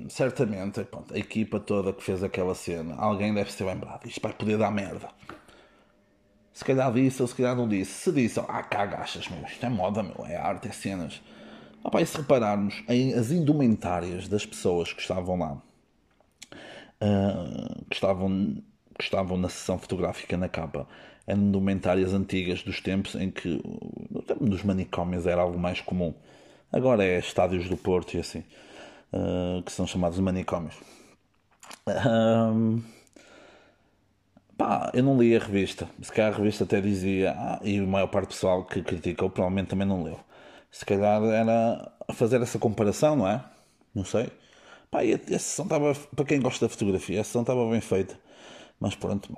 certamente 0.09 0.83
pronto, 0.85 1.13
a 1.13 1.17
equipa 1.17 1.59
toda 1.59 1.91
que 1.93 2.03
fez 2.03 2.23
aquela 2.23 2.55
cena, 2.55 2.95
alguém 2.95 3.33
deve 3.33 3.51
ser 3.51 3.65
lembrado. 3.65 4.05
Isto 4.05 4.21
vai 4.21 4.33
poder 4.33 4.57
dar 4.57 4.71
merda. 4.71 5.09
Se 6.53 6.65
calhar 6.65 6.91
disse 6.93 7.21
ou 7.21 7.27
se 7.27 7.35
calhar 7.35 7.55
não 7.55 7.67
disse. 7.67 7.91
Se 7.91 8.11
disse, 8.11 8.39
ah, 8.39 8.63
cagachas, 8.63 9.27
meu, 9.27 9.43
isto 9.43 9.65
é 9.65 9.69
moda, 9.69 10.03
meu, 10.03 10.25
é 10.25 10.35
arte, 10.35 10.67
é 10.67 10.71
cenas. 10.71 11.21
Opá, 11.83 12.01
e 12.01 12.05
se 12.05 12.17
repararmos 12.17 12.83
em 12.87 13.13
as 13.13 13.31
indumentárias 13.31 14.27
das 14.27 14.45
pessoas 14.45 14.93
que 14.93 15.01
estavam 15.01 15.39
lá, 15.39 15.53
uh, 17.01 17.85
que, 17.89 17.95
estavam, 17.95 18.63
que 18.97 19.03
estavam 19.03 19.37
na 19.37 19.49
sessão 19.49 19.79
fotográfica 19.79 20.37
na 20.37 20.47
capa, 20.47 20.87
eram 21.25 21.41
indumentárias 21.41 22.13
antigas 22.13 22.63
dos 22.63 22.79
tempos 22.81 23.15
em 23.15 23.31
que 23.31 23.61
no 24.09 24.21
tempo 24.21 24.45
dos 24.45 24.63
manicômios 24.63 25.25
era 25.25 25.41
algo 25.41 25.57
mais 25.57 25.81
comum. 25.81 26.13
Agora 26.71 27.03
é 27.03 27.19
estádios 27.19 27.67
do 27.67 27.77
Porto 27.77 28.13
e 28.15 28.19
assim, 28.19 28.43
uh, 29.11 29.61
que 29.63 29.71
são 29.71 29.85
chamados 29.85 30.19
manicômios. 30.19 30.75
Um, 31.87 32.81
Pá, 34.61 34.91
eu 34.93 35.01
não 35.01 35.19
li 35.19 35.35
a 35.35 35.39
revista. 35.39 35.89
Se 36.03 36.11
calhar 36.11 36.31
a 36.31 36.37
revista 36.37 36.65
até 36.65 36.79
dizia, 36.79 37.31
ah, 37.35 37.59
e 37.63 37.79
a 37.79 37.81
maior 37.81 38.05
parte 38.05 38.27
do 38.27 38.33
pessoal 38.33 38.63
que 38.63 38.83
criticou 38.83 39.27
provavelmente 39.27 39.69
também 39.69 39.87
não 39.87 40.03
leu. 40.03 40.19
Se 40.69 40.85
calhar 40.85 41.19
era 41.23 41.91
fazer 42.13 42.39
essa 42.43 42.59
comparação, 42.59 43.15
não 43.15 43.27
é? 43.27 43.43
Não 43.95 44.05
sei. 44.05 44.29
Pá, 44.91 45.03
e 45.03 45.13
a, 45.13 45.15
a 45.15 45.39
sessão 45.39 45.65
estava, 45.65 45.95
para 46.15 46.25
quem 46.25 46.39
gosta 46.39 46.67
da 46.67 46.69
fotografia, 46.69 47.21
a 47.21 47.23
sessão 47.23 47.41
estava 47.41 47.67
bem 47.71 47.81
feita. 47.81 48.19
Mas 48.79 48.93
pronto, 48.93 49.35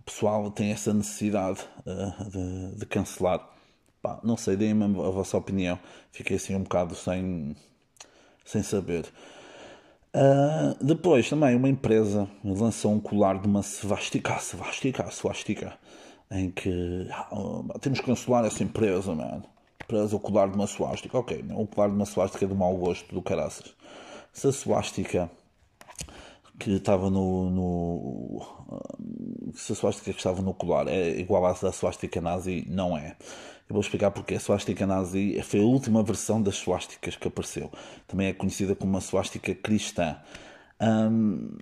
o 0.00 0.02
pessoal 0.02 0.50
tem 0.50 0.72
essa 0.72 0.92
necessidade 0.92 1.60
uh, 1.86 2.28
de, 2.28 2.78
de, 2.80 2.86
cancelar. 2.86 3.48
Pá, 4.06 4.20
não 4.22 4.36
sei, 4.36 4.56
deem-me 4.56 4.84
a 4.84 5.10
vossa 5.10 5.36
opinião. 5.36 5.76
Fiquei 6.12 6.36
assim 6.36 6.54
um 6.54 6.62
bocado 6.62 6.94
sem, 6.94 7.56
sem 8.44 8.62
saber. 8.62 9.04
Uh, 10.14 10.84
depois 10.84 11.28
também 11.28 11.56
uma 11.56 11.68
empresa 11.68 12.28
lançou 12.44 12.92
um 12.92 13.00
colar 13.00 13.40
de 13.40 13.48
uma 13.48 13.64
svastika, 13.64 14.38
svastika, 14.38 15.10
svastika, 15.10 15.76
em 16.30 16.52
que 16.52 17.08
ah, 17.10 17.78
temos 17.80 17.98
que 17.98 18.06
cancelar 18.06 18.44
essa 18.44 18.62
empresa, 18.62 19.12
mano. 19.12 19.42
Empresa, 19.82 20.14
o 20.14 20.20
colar 20.20 20.48
de 20.48 20.54
uma 20.54 20.68
svastika. 20.68 21.18
Ok, 21.18 21.44
o 21.50 21.66
colar 21.66 21.88
de 21.88 21.96
uma 21.96 22.06
svastika 22.06 22.44
é 22.44 22.48
de 22.48 22.54
mau 22.54 22.76
gosto 22.76 23.12
do 23.12 23.20
caraças. 23.20 23.74
Se 24.32 24.46
a 24.46 24.52
svastika 24.52 25.28
que 26.60 26.76
estava 26.76 27.10
no, 27.10 27.50
no 27.50 28.56
se 29.52 29.72
a 29.72 29.74
swastika 29.74 30.12
que 30.12 30.18
estava 30.18 30.42
no 30.42 30.54
colar 30.54 30.86
é 30.86 31.18
igual 31.18 31.44
à 31.44 31.52
da 31.52 31.72
swastika 31.72 32.20
nazi, 32.20 32.64
não 32.68 32.96
é. 32.96 33.16
Eu 33.68 33.74
vou 33.74 33.80
explicar 33.80 34.10
porque 34.12 34.34
a 34.34 34.40
swastika 34.40 34.86
nazi 34.86 35.40
foi 35.42 35.60
a 35.60 35.64
última 35.64 36.02
versão 36.02 36.40
das 36.40 36.56
swasticas 36.56 37.16
que 37.16 37.26
apareceu. 37.26 37.70
Também 38.06 38.28
é 38.28 38.32
conhecida 38.32 38.74
como 38.76 38.92
uma 38.92 39.00
swastika 39.00 39.54
cristã. 39.54 40.16
Um, 40.80 41.56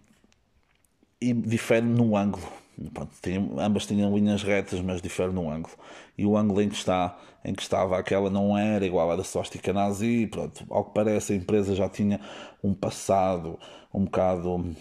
e 1.21 1.33
difere 1.33 1.87
no 1.87 2.17
ângulo. 2.17 2.47
Pronto, 2.93 3.13
tem, 3.23 3.37
ambas 3.59 3.87
tinham 3.87 4.15
linhas 4.15 4.43
retas, 4.43 4.81
mas 4.81 5.01
difere 5.01 5.33
no 5.33 5.49
ângulo. 5.49 5.75
E 6.19 6.27
o 6.27 6.37
ângulo 6.37 6.61
em 6.61 6.69
que, 6.69 6.75
está, 6.75 7.17
em 7.45 7.55
que 7.55 7.63
estava 7.63 7.99
aquela 7.99 8.29
não 8.29 8.59
era 8.59 8.85
igual 8.85 9.11
à 9.11 9.17
da 9.17 9.25
swastika 9.25 9.73
nazi. 9.73 10.27
Pronto, 10.27 10.67
ao 10.69 10.85
que 10.85 10.93
parece, 10.93 11.33
a 11.33 11.37
empresa 11.37 11.75
já 11.75 11.89
tinha 11.89 12.21
um 12.63 12.75
passado 12.75 13.59
um 13.93 14.05
bocado 14.05 14.75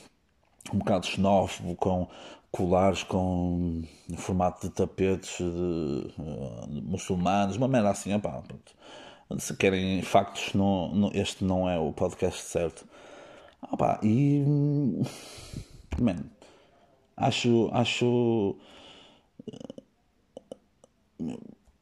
um 0.73 0.77
bocado 0.79 1.05
xenófobo, 1.05 1.75
com 1.75 2.07
colares 2.53 3.01
com 3.01 3.81
formato 4.15 4.67
de 4.67 4.73
tapetes 4.73 5.37
de, 5.39 6.13
uh, 6.19 6.67
muçulmanos, 6.83 7.57
uma 7.57 7.67
merda 7.67 7.89
assim, 7.89 8.13
opá, 8.13 8.43
se 9.39 9.57
querem 9.57 10.03
factos, 10.03 10.53
não, 10.53 10.93
não, 10.93 11.11
este 11.15 11.43
não 11.43 11.67
é 11.67 11.79
o 11.79 11.91
podcast 11.91 12.43
certo. 12.43 12.87
Opá, 13.71 13.99
e 14.03 14.43
man, 15.99 16.25
acho, 17.17 17.71
acho 17.73 18.55
uh, 21.19 21.39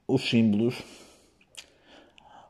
os 0.08 0.22
símbolos 0.30 0.82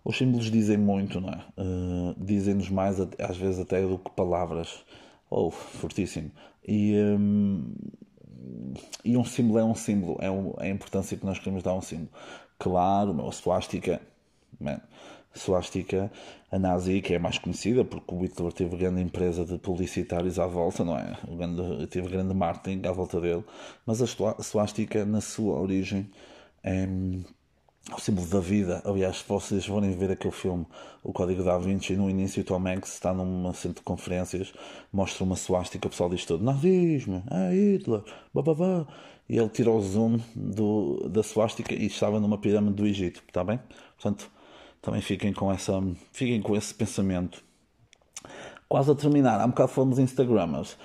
os 0.04 0.18
símbolos 0.18 0.50
dizem 0.50 0.78
muito, 0.78 1.22
não 1.22 1.30
é? 1.30 1.44
Uh, 1.58 2.16
Dizem-nos 2.18 2.70
mais, 2.70 3.00
às 3.00 3.38
vezes, 3.38 3.60
até 3.60 3.86
do 3.86 4.00
que 4.00 4.10
palavras. 4.12 4.84
Oh, 5.30 5.52
fortíssimo. 5.52 6.32
E, 6.68 6.96
um, 6.98 7.72
e 9.04 9.18
um 9.18 9.24
símbolo 9.24 9.60
é 9.60 9.64
um 9.64 9.76
símbolo, 9.76 10.18
é, 10.20 10.28
é, 10.28 10.68
a 10.68 10.70
importância 10.70 11.18
que 11.18 11.26
nós 11.26 11.40
queremos 11.40 11.64
dar 11.64 11.72
a 11.72 11.76
um 11.76 11.82
símbolo. 11.82 12.10
Claro, 12.60 13.28
a 13.28 13.32
suástica, 13.32 14.02
man, 14.60 14.80
suástica, 15.34 16.12
a 16.52 16.60
nazi, 16.60 17.02
que 17.02 17.14
é 17.14 17.20
mais 17.20 17.38
conhecida, 17.38 17.84
porque 17.86 18.14
o 18.14 18.20
Hitler 18.22 18.52
teve 18.52 18.78
grande 18.78 19.02
empresa 19.02 19.46
de 19.46 19.58
publicitários 19.58 20.38
à 20.38 20.46
volta, 20.46 20.84
não 20.84 20.98
é? 20.98 21.18
O 21.28 21.36
grande, 21.36 21.88
teve 21.88 22.10
grande 22.10 22.34
marketing 22.34 22.88
à 22.88 22.92
volta 22.92 23.20
dele, 23.20 23.44
mas 23.86 24.02
a 24.02 24.08
suástica, 24.44 25.06
na 25.06 25.22
sua 25.22 25.60
origem, 25.60 26.10
é 26.64 26.88
o 27.90 28.00
símbolo 28.00 28.28
da 28.28 28.40
vida. 28.40 28.82
Aliás, 28.86 29.18
se 29.18 29.24
vocês 29.28 29.66
forem 29.66 29.92
ver 29.92 30.12
aquele 30.12 30.34
filme, 30.34 30.66
O 31.04 31.12
Código 31.12 31.44
da 31.44 31.58
Vinci, 31.58 31.96
no 31.96 32.10
início 32.10 32.42
o 32.42 32.46
Tom 32.46 32.68
Hanks 32.68 32.94
está 32.94 33.14
num 33.14 33.52
centro 33.54 33.80
de 33.80 33.82
conferências, 33.82 34.54
mostra 34.94 35.24
uma 35.24 35.36
suástica, 35.36 35.88
o 35.88 35.90
pessoal 35.90 36.10
diz 36.10 36.26
todo, 36.26 36.44
nazismo, 36.44 37.24
é 37.32 37.54
Hitler, 37.54 38.04
bababá. 38.34 38.86
E 39.28 39.38
ele 39.38 39.50
tira 39.50 39.72
o 39.72 39.82
zoom 39.82 40.20
do, 40.36 41.08
da 41.10 41.24
suástica 41.24 41.74
e 41.74 41.86
estava 41.86 42.20
numa 42.20 42.38
pirâmide 42.38 42.76
do 42.76 42.86
Egito, 42.86 43.24
está 43.26 43.44
bem? 43.44 43.60
Portanto, 43.96 44.30
também 44.82 45.02
fiquem 45.02 45.32
com, 45.32 45.52
essa, 45.52 45.82
fiquem 46.12 46.42
com 46.42 46.56
esse 46.56 46.74
pensamento. 46.74 47.42
Quase 48.68 48.92
a 48.92 48.96
terminar, 48.96 49.40
há 49.40 49.46
um 49.46 49.50
bocado 49.50 50.00
em 50.00 50.04
Instagramers. 50.04 50.78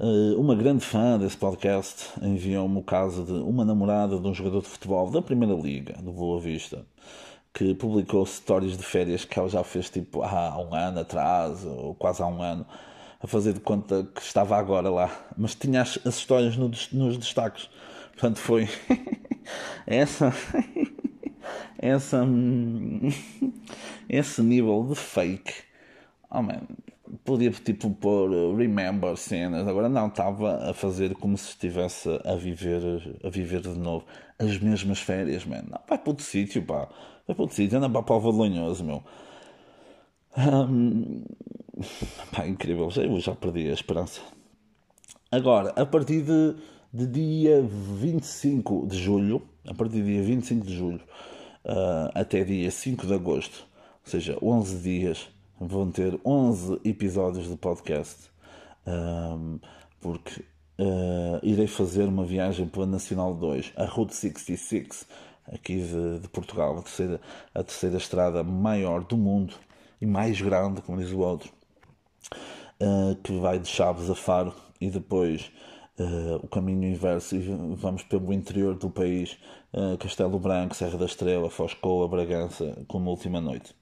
Eh, 0.00 0.36
uma 0.36 0.54
grande 0.54 0.84
fã 0.84 1.18
desse 1.18 1.36
podcast 1.36 2.10
enviou-me 2.22 2.78
o 2.78 2.82
caso 2.84 3.24
de 3.24 3.32
uma 3.32 3.64
namorada 3.64 4.16
de 4.16 4.28
um 4.28 4.32
jogador 4.32 4.62
de 4.62 4.68
futebol 4.68 5.10
da 5.10 5.20
Primeira 5.20 5.54
Liga, 5.54 5.94
do 6.00 6.12
Boa 6.12 6.40
Vista, 6.40 6.86
que 7.52 7.74
publicou 7.74 8.22
histórias 8.22 8.76
de 8.76 8.84
férias 8.84 9.24
que 9.24 9.36
ela 9.36 9.48
já 9.48 9.64
fez 9.64 9.90
tipo 9.90 10.22
há 10.22 10.56
um 10.56 10.72
ano 10.72 11.00
atrás, 11.00 11.64
ou 11.64 11.96
quase 11.96 12.22
há 12.22 12.26
um 12.28 12.40
ano, 12.40 12.64
a 13.20 13.26
fazer 13.26 13.52
de 13.54 13.58
conta 13.60 14.04
que 14.14 14.22
estava 14.22 14.56
agora 14.56 14.88
lá, 14.88 15.10
mas 15.36 15.56
tinha 15.56 15.82
as, 15.82 15.98
as 16.06 16.16
histórias 16.16 16.56
no, 16.56 16.70
nos 16.92 17.18
destaques. 17.18 17.68
Portanto, 18.12 18.38
foi 18.38 18.68
essa. 19.84 20.32
essa. 21.76 22.24
esse 24.08 24.42
nível 24.42 24.86
de 24.88 24.94
fake. 24.94 25.54
Oh 26.30 26.42
man, 26.42 26.62
podia 27.24 27.50
tipo 27.50 27.90
pôr 27.90 28.30
uh, 28.30 28.56
remember 28.56 29.16
cenas, 29.16 29.66
agora 29.66 29.88
não, 29.88 30.08
estava 30.08 30.70
a 30.70 30.74
fazer 30.74 31.14
como 31.14 31.36
se 31.36 31.50
estivesse 31.50 32.08
a 32.24 32.34
viver, 32.34 32.82
a 33.24 33.28
viver 33.28 33.60
de 33.60 33.78
novo 33.78 34.04
as 34.38 34.58
mesmas 34.58 35.00
férias, 35.00 35.44
man. 35.44 35.62
Não, 35.68 35.80
vai 35.88 35.98
para 35.98 36.10
outro 36.10 36.24
sítio, 36.24 36.62
pá, 36.62 36.88
vai 37.26 37.34
para 37.34 37.42
outro 37.42 37.56
sítio, 37.56 37.78
anda 37.78 38.02
para 38.02 38.14
o 38.14 38.20
Valonhoso, 38.20 38.84
meu. 38.84 39.02
Um, 40.36 41.24
pá, 42.32 42.46
incrível, 42.46 42.90
já, 42.90 43.02
eu 43.02 43.18
já 43.20 43.34
perdi 43.34 43.68
a 43.68 43.72
esperança. 43.72 44.20
Agora, 45.30 45.70
a 45.70 45.84
partir 45.84 46.22
de, 46.22 46.54
de 46.92 47.06
dia 47.06 47.62
25 47.62 48.86
de 48.86 48.98
julho, 48.98 49.42
a 49.66 49.74
partir 49.74 50.02
de 50.02 50.04
dia 50.04 50.22
25 50.22 50.66
de 50.66 50.76
julho 50.76 51.00
uh, 51.64 52.10
até 52.14 52.44
dia 52.44 52.70
5 52.70 53.06
de 53.06 53.14
agosto, 53.14 53.66
ou 54.04 54.10
seja, 54.10 54.38
11 54.40 54.82
dias 54.82 55.28
vão 55.60 55.90
ter 55.90 56.18
11 56.24 56.80
episódios 56.84 57.48
de 57.48 57.56
podcast, 57.56 58.30
um, 58.86 59.58
porque 60.00 60.40
uh, 60.78 61.38
irei 61.42 61.66
fazer 61.66 62.04
uma 62.04 62.24
viagem 62.24 62.66
pela 62.66 62.86
Nacional 62.86 63.34
2, 63.34 63.72
a 63.76 63.84
Route 63.84 64.14
66, 64.14 65.06
aqui 65.52 65.82
de, 65.82 66.20
de, 66.20 66.28
Portugal, 66.28 66.78
a 66.78 66.82
terceira, 66.82 67.20
a 67.54 67.62
terceira 67.62 67.96
estrada 67.96 68.42
maior 68.42 69.04
do 69.04 69.16
mundo 69.16 69.54
e 70.00 70.06
mais 70.06 70.40
grande, 70.40 70.80
como 70.82 70.98
diz 70.98 71.10
o 71.12 71.18
outro, 71.18 71.52
uh, 72.80 73.16
que 73.22 73.36
vai 73.38 73.58
de 73.58 73.68
Chaves 73.68 74.08
a 74.08 74.14
Faro 74.14 74.54
e 74.80 74.88
depois 74.90 75.50
uh, 75.98 76.36
o 76.36 76.48
caminho 76.48 76.84
inverso 76.84 77.34
e 77.34 77.40
vamos 77.74 78.04
pelo 78.04 78.32
interior 78.32 78.76
do 78.76 78.88
país, 78.88 79.36
Castelo 80.00 80.38
Branco, 80.38 80.74
Serra 80.74 80.96
da 80.96 81.04
Estrela, 81.04 81.50
Foscoa, 81.50 82.08
Bragança, 82.08 82.84
como 82.86 83.10
última 83.10 83.38
noite. 83.38 83.77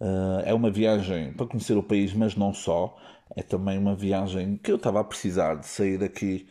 Uh, 0.00 0.40
é 0.44 0.54
uma 0.54 0.70
viagem 0.70 1.32
para 1.32 1.46
conhecer 1.46 1.76
o 1.76 1.82
país, 1.82 2.12
mas 2.12 2.36
não 2.36 2.52
só. 2.52 2.96
É 3.36 3.42
também 3.42 3.78
uma 3.78 3.94
viagem 3.94 4.56
que 4.56 4.70
eu 4.70 4.76
estava 4.76 5.00
a 5.00 5.04
precisar 5.04 5.56
de 5.56 5.66
sair 5.66 5.98
daqui, 5.98 6.46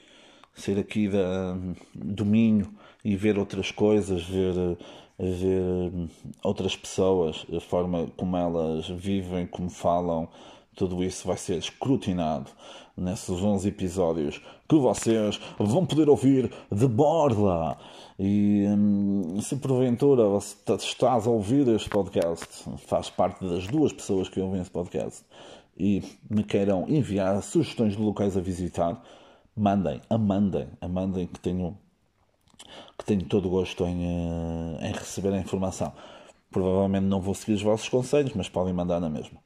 sair 0.54 0.80
aqui 0.80 1.08
da, 1.10 1.58
do 1.96 2.26
Minho 2.26 2.74
e 3.04 3.16
ver 3.16 3.38
outras 3.38 3.72
coisas, 3.72 4.24
ver, 4.24 4.54
ver 5.18 5.92
outras 6.44 6.76
pessoas, 6.76 7.46
a 7.56 7.60
forma 7.60 8.08
como 8.18 8.38
elas 8.38 8.88
vivem, 8.90 9.48
como 9.48 9.70
falam. 9.70 10.30
Tudo 10.76 11.04
isso 11.04 11.28
vai 11.28 11.38
ser 11.38 11.58
escrutinado 11.58 12.52
nesses 12.98 13.30
11 13.30 13.68
episódios 13.68 14.42
que 14.68 14.76
vocês 14.76 15.40
vão 15.58 15.86
poder 15.86 16.10
ouvir 16.10 16.52
de 16.72 16.88
borla. 16.88 17.78
E 18.20 18.66
hum, 18.68 19.40
se 19.42 19.56
porventura 19.58 20.24
estás 20.38 21.28
a 21.28 21.30
ouvir 21.30 21.68
este 21.68 21.90
podcast, 21.90 22.48
faz 22.88 23.10
parte 23.10 23.46
das 23.46 23.68
duas 23.68 23.94
pessoas 23.94 24.28
que 24.28 24.40
ouvem 24.42 24.60
este 24.60 24.72
podcast 24.72 25.24
e 25.80 26.02
me 26.30 26.44
queiram 26.44 26.86
enviar 26.90 27.42
sugestões 27.44 27.96
de 27.96 28.02
locais 28.02 28.36
a 28.36 28.42
visitar, 28.42 29.02
mandem, 29.56 30.02
a 30.10 30.18
mandem, 30.18 30.68
a 30.82 30.88
mandem 30.88 31.28
que 31.28 31.40
tenho, 31.40 31.78
que 32.98 33.06
tenho 33.06 33.24
todo 33.26 33.48
o 33.48 33.52
gosto 33.52 33.86
em, 33.86 34.04
eh, 34.04 34.88
em 34.88 34.92
receber 34.92 35.34
a 35.34 35.38
informação. 35.38 35.94
Provavelmente 36.50 37.06
não 37.06 37.22
vou 37.22 37.36
seguir 37.36 37.54
os 37.54 37.62
vossos 37.62 37.88
conselhos, 37.90 38.34
mas 38.34 38.50
podem 38.50 38.74
mandar 38.74 39.00
na 39.00 39.10
mesma. 39.10 39.40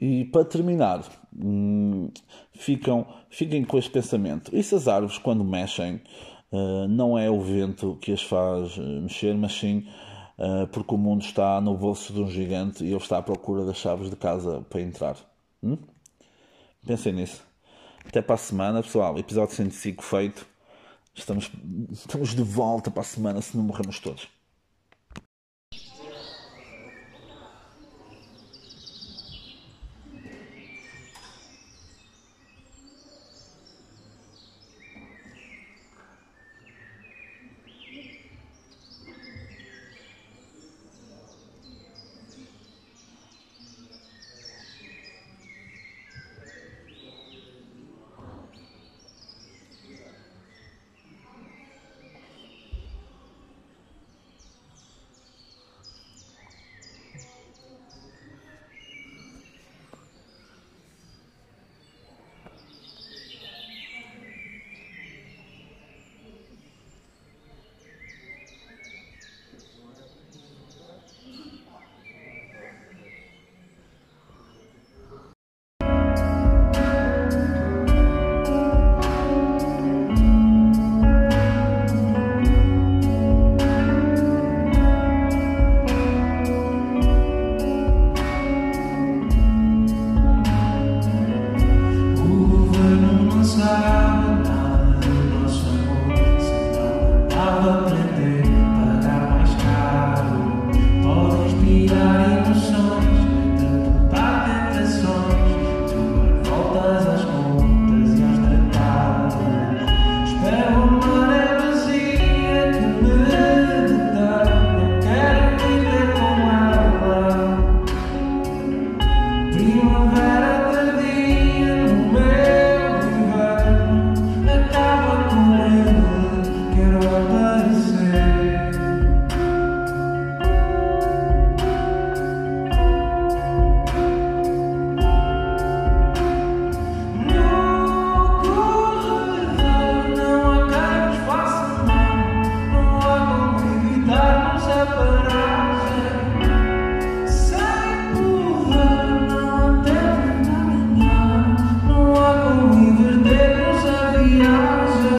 E 0.00 0.24
para 0.26 0.44
terminar, 0.44 1.04
hum, 1.36 2.10
ficam, 2.54 3.06
fiquem 3.30 3.64
com 3.64 3.78
este 3.78 3.90
pensamento. 3.90 4.54
E 4.54 4.62
se 4.62 4.74
as 4.74 4.86
árvores, 4.86 5.18
quando 5.18 5.42
mexem, 5.44 6.00
uh, 6.52 6.86
não 6.88 7.18
é 7.18 7.28
o 7.28 7.40
vento 7.40 7.98
que 8.00 8.12
as 8.12 8.22
faz 8.22 8.78
eh, 8.78 8.80
mexer, 8.80 9.34
mas 9.34 9.52
sim 9.52 9.86
uh, 10.38 10.68
porque 10.68 10.94
o 10.94 10.98
mundo 10.98 11.22
está 11.22 11.60
no 11.60 11.76
bolso 11.76 12.12
de 12.12 12.20
um 12.20 12.30
gigante 12.30 12.84
e 12.84 12.88
ele 12.88 12.96
está 12.96 13.18
à 13.18 13.22
procura 13.22 13.64
das 13.64 13.76
chaves 13.76 14.08
de 14.08 14.16
casa 14.16 14.64
para 14.70 14.80
entrar? 14.80 15.16
Hum? 15.62 15.78
Pensem 16.86 17.12
nisso. 17.12 17.42
Até 18.06 18.22
para 18.22 18.36
a 18.36 18.38
semana, 18.38 18.82
pessoal. 18.82 19.18
Episódio 19.18 19.54
105 19.54 20.02
feito. 20.02 20.46
Estamos, 21.12 21.50
estamos 21.90 22.34
de 22.34 22.42
volta 22.42 22.90
para 22.90 23.00
a 23.00 23.04
semana 23.04 23.42
se 23.42 23.56
não 23.56 23.64
morremos 23.64 23.98
todos. 23.98 24.28